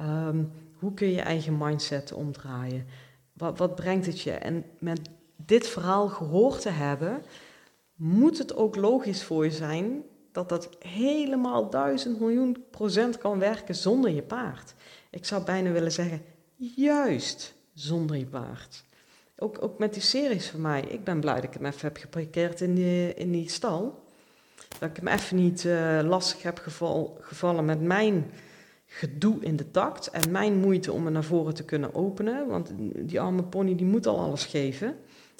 Um, 0.00 0.52
hoe 0.78 0.94
kun 0.94 1.06
je 1.06 1.14
je 1.14 1.20
eigen 1.20 1.58
mindset 1.58 2.12
omdraaien? 2.12 2.86
Wat, 3.32 3.58
wat 3.58 3.74
brengt 3.74 4.06
het 4.06 4.20
je? 4.20 4.30
En 4.30 4.64
met 4.78 5.00
dit 5.36 5.66
verhaal 5.66 6.08
gehoord 6.08 6.60
te 6.60 6.70
hebben, 6.70 7.22
moet 7.94 8.38
het 8.38 8.56
ook 8.56 8.76
logisch 8.76 9.22
voor 9.22 9.44
je 9.44 9.50
zijn 9.50 10.02
dat 10.32 10.48
dat 10.48 10.68
helemaal 10.78 11.70
duizend 11.70 12.20
miljoen 12.20 12.64
procent 12.70 13.18
kan 13.18 13.38
werken 13.38 13.74
zonder 13.74 14.10
je 14.10 14.22
paard. 14.22 14.74
Ik 15.10 15.24
zou 15.24 15.44
bijna 15.44 15.70
willen 15.70 15.92
zeggen, 15.92 16.22
juist 16.76 17.54
zonder 17.74 18.16
je 18.16 18.26
paard. 18.26 18.84
Ook, 19.36 19.62
ook 19.62 19.78
met 19.78 19.92
die 19.92 20.02
series 20.02 20.48
van 20.48 20.60
mij. 20.60 20.80
Ik 20.80 21.04
ben 21.04 21.20
blij 21.20 21.34
dat 21.34 21.44
ik 21.44 21.54
hem 21.54 21.64
even 21.64 21.80
heb 21.80 21.96
geparkeerd 21.96 22.60
in 22.60 22.74
die, 22.74 23.14
in 23.14 23.30
die 23.32 23.50
stal. 23.50 24.04
Dat 24.78 24.90
ik 24.90 24.96
hem 24.96 25.08
even 25.08 25.36
niet 25.36 25.64
uh, 25.64 26.00
lastig 26.02 26.42
heb 26.42 26.58
geval, 26.58 27.18
gevallen 27.20 27.64
met 27.64 27.80
mijn 27.80 28.30
gedoe 28.86 29.40
in 29.40 29.56
de 29.56 29.70
takt. 29.70 30.10
En 30.10 30.30
mijn 30.30 30.56
moeite 30.60 30.92
om 30.92 31.02
me 31.02 31.10
naar 31.10 31.24
voren 31.24 31.54
te 31.54 31.64
kunnen 31.64 31.94
openen. 31.94 32.46
Want 32.46 32.72
die 32.96 33.20
arme 33.20 33.42
pony 33.42 33.76
die 33.76 33.86
moet 33.86 34.06
al 34.06 34.18
alles 34.18 34.44
geven. 34.44 34.88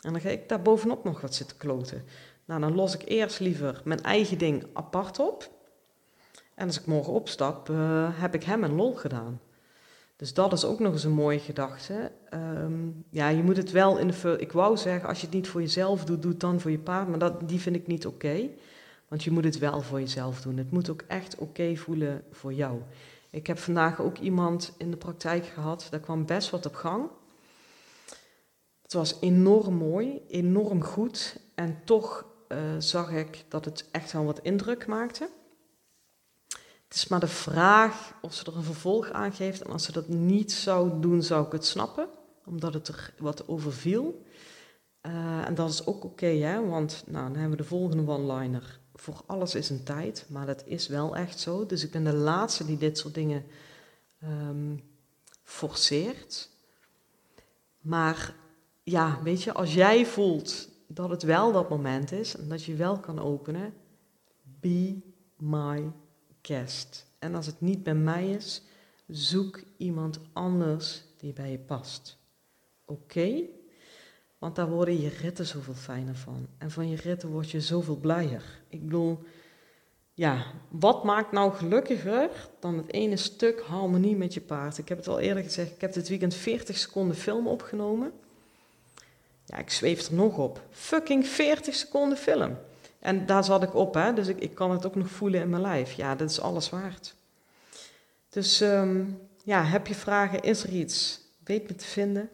En 0.01 0.13
dan 0.13 0.21
ga 0.21 0.29
ik 0.29 0.49
daar 0.49 0.63
bovenop 0.63 1.05
nog 1.05 1.21
wat 1.21 1.35
zitten 1.35 1.57
kloten. 1.57 2.05
Nou, 2.45 2.61
dan 2.61 2.75
los 2.75 2.95
ik 2.95 3.09
eerst 3.09 3.41
liever 3.41 3.81
mijn 3.85 4.03
eigen 4.03 4.39
ding 4.39 4.67
apart 4.73 5.19
op. 5.19 5.51
En 6.55 6.67
als 6.67 6.81
ik 6.81 6.87
morgen 6.87 7.13
opstap, 7.13 7.69
uh, 7.69 8.09
heb 8.13 8.35
ik 8.35 8.45
hem 8.45 8.65
een 8.65 8.75
lol 8.75 8.95
gedaan. 8.95 9.41
Dus 10.17 10.35
dat 10.35 10.53
is 10.53 10.65
ook 10.65 10.79
nog 10.79 10.93
eens 10.93 11.05
een 11.05 11.13
mooie 11.13 11.39
gedachte. 11.39 12.13
Ehm, 12.29 12.89
ja, 13.11 13.29
je 13.29 13.43
moet 13.43 13.57
het 13.57 13.71
wel 13.71 13.99
in 13.99 14.07
de. 14.07 14.37
Ik 14.39 14.53
wou 14.53 14.77
zeggen, 14.77 15.09
als 15.09 15.21
je 15.21 15.27
het 15.27 15.35
niet 15.35 15.49
voor 15.49 15.61
jezelf 15.61 16.05
doet, 16.05 16.23
doe 16.23 16.31
het 16.31 16.41
dan 16.41 16.61
voor 16.61 16.71
je 16.71 16.79
paard. 16.79 17.09
Maar 17.09 17.19
dat, 17.19 17.49
die 17.49 17.61
vind 17.61 17.77
ik 17.77 17.87
niet 17.87 18.07
oké. 18.07 18.49
want 19.09 19.25
je 19.25 19.31
moet 19.31 19.45
het 19.45 19.59
wel 19.59 19.81
voor 19.81 20.01
jezelf 20.01 20.41
doen. 20.41 20.57
Het 20.57 20.71
moet 20.71 20.91
ook 20.91 21.03
echt 21.09 21.37
oké 21.39 21.77
voelen 21.77 22.23
voor 22.31 22.53
jou. 22.53 22.81
Ik 23.31 23.47
heb 23.47 23.59
vandaag 23.59 24.01
ook 24.01 24.19
iemand 24.19 24.75
in 24.79 24.91
de 24.91 24.97
praktijk 24.97 25.47
gehad. 25.47 25.87
Daar 25.91 26.01
kwam 26.01 26.27
best 26.27 26.51
wat 26.51 26.67
op 26.67 26.75
gang. 26.75 27.09
Het 28.83 28.93
was 28.93 29.17
enorm 29.21 29.75
mooi, 29.75 30.21
enorm 30.29 30.83
goed. 30.83 31.41
En 31.55 31.81
toch 31.85 32.25
eh, 32.53 32.59
zag 32.79 33.11
ik 33.11 33.45
dat 33.49 33.65
het 33.65 33.89
echt 33.91 34.13
wel 34.13 34.25
wat 34.25 34.41
indruk 34.43 34.87
maakte. 34.87 35.29
Het 36.89 36.95
is 36.95 37.09
maar 37.09 37.21
de 37.21 37.27
vraag 37.27 38.15
of 38.23 38.35
ze 38.35 38.45
er 38.45 38.57
een 38.57 38.63
vervolg 38.63 39.11
aan 39.11 39.33
geeft. 39.33 39.63
En 39.63 39.71
als 39.71 39.85
ze 39.85 39.93
dat 39.93 40.09
niet 40.09 40.53
zou 40.53 41.01
doen, 41.01 41.23
zou 41.23 41.47
ik 41.47 41.53
het 41.53 41.67
snappen, 41.67 42.09
omdat 42.45 42.75
het 42.75 42.89
er 42.89 43.15
wat 43.19 43.49
over 43.49 43.73
viel. 43.73 44.25
Eh, 45.01 45.47
en 45.47 45.55
dat 45.55 45.71
is 45.71 45.87
ook 45.87 46.05
oké, 46.05 46.27
hè? 46.27 46.67
want 46.67 47.03
nou, 47.07 47.25
dan 47.25 47.33
hebben 47.33 47.57
we 47.57 47.63
de 47.63 47.69
volgende 47.69 48.13
one-liner. 48.13 48.81
Voor 48.95 49.23
alles 49.27 49.55
is 49.55 49.71
een 49.71 49.85
tijd, 49.85 50.25
maar 50.29 50.47
dat 50.47 50.63
is 50.67 50.89
wel 50.89 51.17
echt 51.17 51.41
zo. 51.41 51.67
Dus 51.67 51.85
ik 51.85 51.91
ben 51.91 52.05
de 52.05 52.15
laatste 52.15 52.65
die 52.65 52.79
dit 52.79 52.99
soort 52.99 53.15
dingen 53.15 53.45
um, 54.25 54.83
forceert. 55.43 56.51
Maar 57.81 58.35
ja, 58.83 59.19
weet 59.23 59.43
je, 59.43 59.53
als 59.53 59.75
jij 59.75 60.07
voelt 60.07 60.69
dat 60.95 61.11
het 61.11 61.23
wel 61.23 61.53
dat 61.53 61.69
moment 61.69 62.13
is 62.13 62.37
en 62.37 62.49
dat 62.49 62.65
je 62.65 62.75
wel 62.75 62.99
kan 63.01 63.19
openen, 63.19 63.75
be 64.61 65.01
my 65.37 65.93
guest. 66.43 67.07
En 67.19 67.35
als 67.35 67.47
het 67.47 67.61
niet 67.61 67.83
bij 67.83 67.95
mij 67.95 68.31
is, 68.31 68.63
zoek 69.07 69.63
iemand 69.77 70.21
anders 70.33 71.05
die 71.17 71.33
bij 71.33 71.51
je 71.51 71.59
past. 71.59 72.19
Oké? 72.85 73.43
Want 74.39 74.57
daar 74.57 74.71
worden 74.71 75.01
je 75.01 75.09
ritten 75.09 75.47
zoveel 75.47 75.75
fijner 75.75 76.17
van. 76.17 76.47
En 76.59 76.71
van 76.71 76.89
je 76.89 76.97
ritten 76.97 77.29
word 77.29 77.51
je 77.51 77.61
zoveel 77.61 77.97
blijer. 77.97 78.63
Ik 78.69 78.85
bedoel, 78.85 79.19
ja, 80.13 80.45
wat 80.69 81.05
maakt 81.05 81.33
nou 81.33 81.53
gelukkiger 81.53 82.31
dan 82.61 82.77
het 82.77 82.93
ene 82.93 83.17
stuk 83.17 83.61
harmonie 83.61 84.17
met 84.17 84.35
je 84.35 84.41
paard? 84.41 84.79
Ik 84.79 84.89
heb 84.89 84.99
het 84.99 85.09
al 85.09 85.19
eerder 85.19 85.43
gezegd, 85.43 85.71
ik 85.71 85.81
heb 85.81 85.93
dit 85.93 86.09
weekend 86.09 86.35
40 86.35 86.77
seconden 86.77 87.17
film 87.17 87.47
opgenomen. 87.47 88.13
Ja, 89.45 89.57
ik 89.59 89.71
zweef 89.71 90.07
er 90.07 90.15
nog 90.15 90.37
op. 90.37 90.61
Fucking 90.71 91.27
40 91.27 91.75
seconden 91.75 92.19
film. 92.19 92.59
En 93.01 93.27
daar 93.27 93.45
zat 93.45 93.63
ik 93.63 93.75
op, 93.75 93.95
hè, 93.95 94.13
dus 94.13 94.29
ik, 94.29 94.39
ik 94.39 94.55
kan 94.55 94.71
het 94.71 94.87
ook 94.87 94.95
nog 94.95 95.09
voelen 95.11 95.41
in 95.41 95.49
mijn 95.49 95.63
lijf. 95.63 95.93
Ja, 95.93 96.15
dat 96.15 96.31
is 96.31 96.41
alles 96.41 96.71
waard. 96.71 97.15
Dus 98.29 98.61
um, 98.61 99.19
ja, 99.45 99.65
heb 99.65 99.87
je 99.87 99.95
vragen, 99.95 100.43
is 100.43 100.63
er 100.63 100.71
iets? 100.71 101.21
Weet 101.45 101.69
me 101.69 101.75
te 101.75 101.85
vinden. 101.85 102.29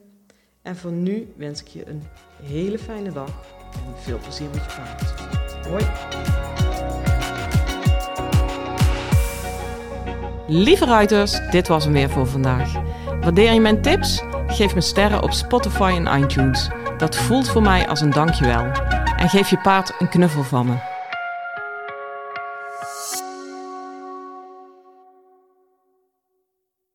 En 0.62 0.76
voor 0.76 0.92
nu 0.92 1.32
wens 1.36 1.60
ik 1.60 1.66
je 1.68 1.88
een 1.88 2.02
hele 2.42 2.78
fijne 2.78 3.12
dag 3.12 3.30
en 3.72 4.02
veel 4.02 4.18
plezier 4.18 4.48
met 4.50 4.64
je 4.64 4.76
paard. 4.76 5.66
Hoi! 5.66 5.86
Lieve 10.50 10.84
ruiters, 10.84 11.50
dit 11.50 11.68
was 11.68 11.84
hem 11.84 11.92
weer 11.92 12.10
voor 12.10 12.26
vandaag. 12.26 12.72
Waardeer 13.20 13.52
je 13.52 13.60
mijn 13.60 13.82
tips? 13.82 14.22
Geef 14.46 14.74
me 14.74 14.80
sterren 14.80 15.22
op 15.22 15.32
Spotify 15.32 16.00
en 16.04 16.22
iTunes. 16.22 16.68
Dat 16.98 17.16
voelt 17.16 17.48
voor 17.48 17.62
mij 17.62 17.88
als 17.88 18.00
een 18.00 18.10
dankjewel. 18.10 18.64
En 19.16 19.28
geef 19.28 19.50
je 19.50 19.58
paard 19.58 19.92
een 19.98 20.08
knuffel 20.08 20.42
van 20.42 20.66
me. 20.66 20.97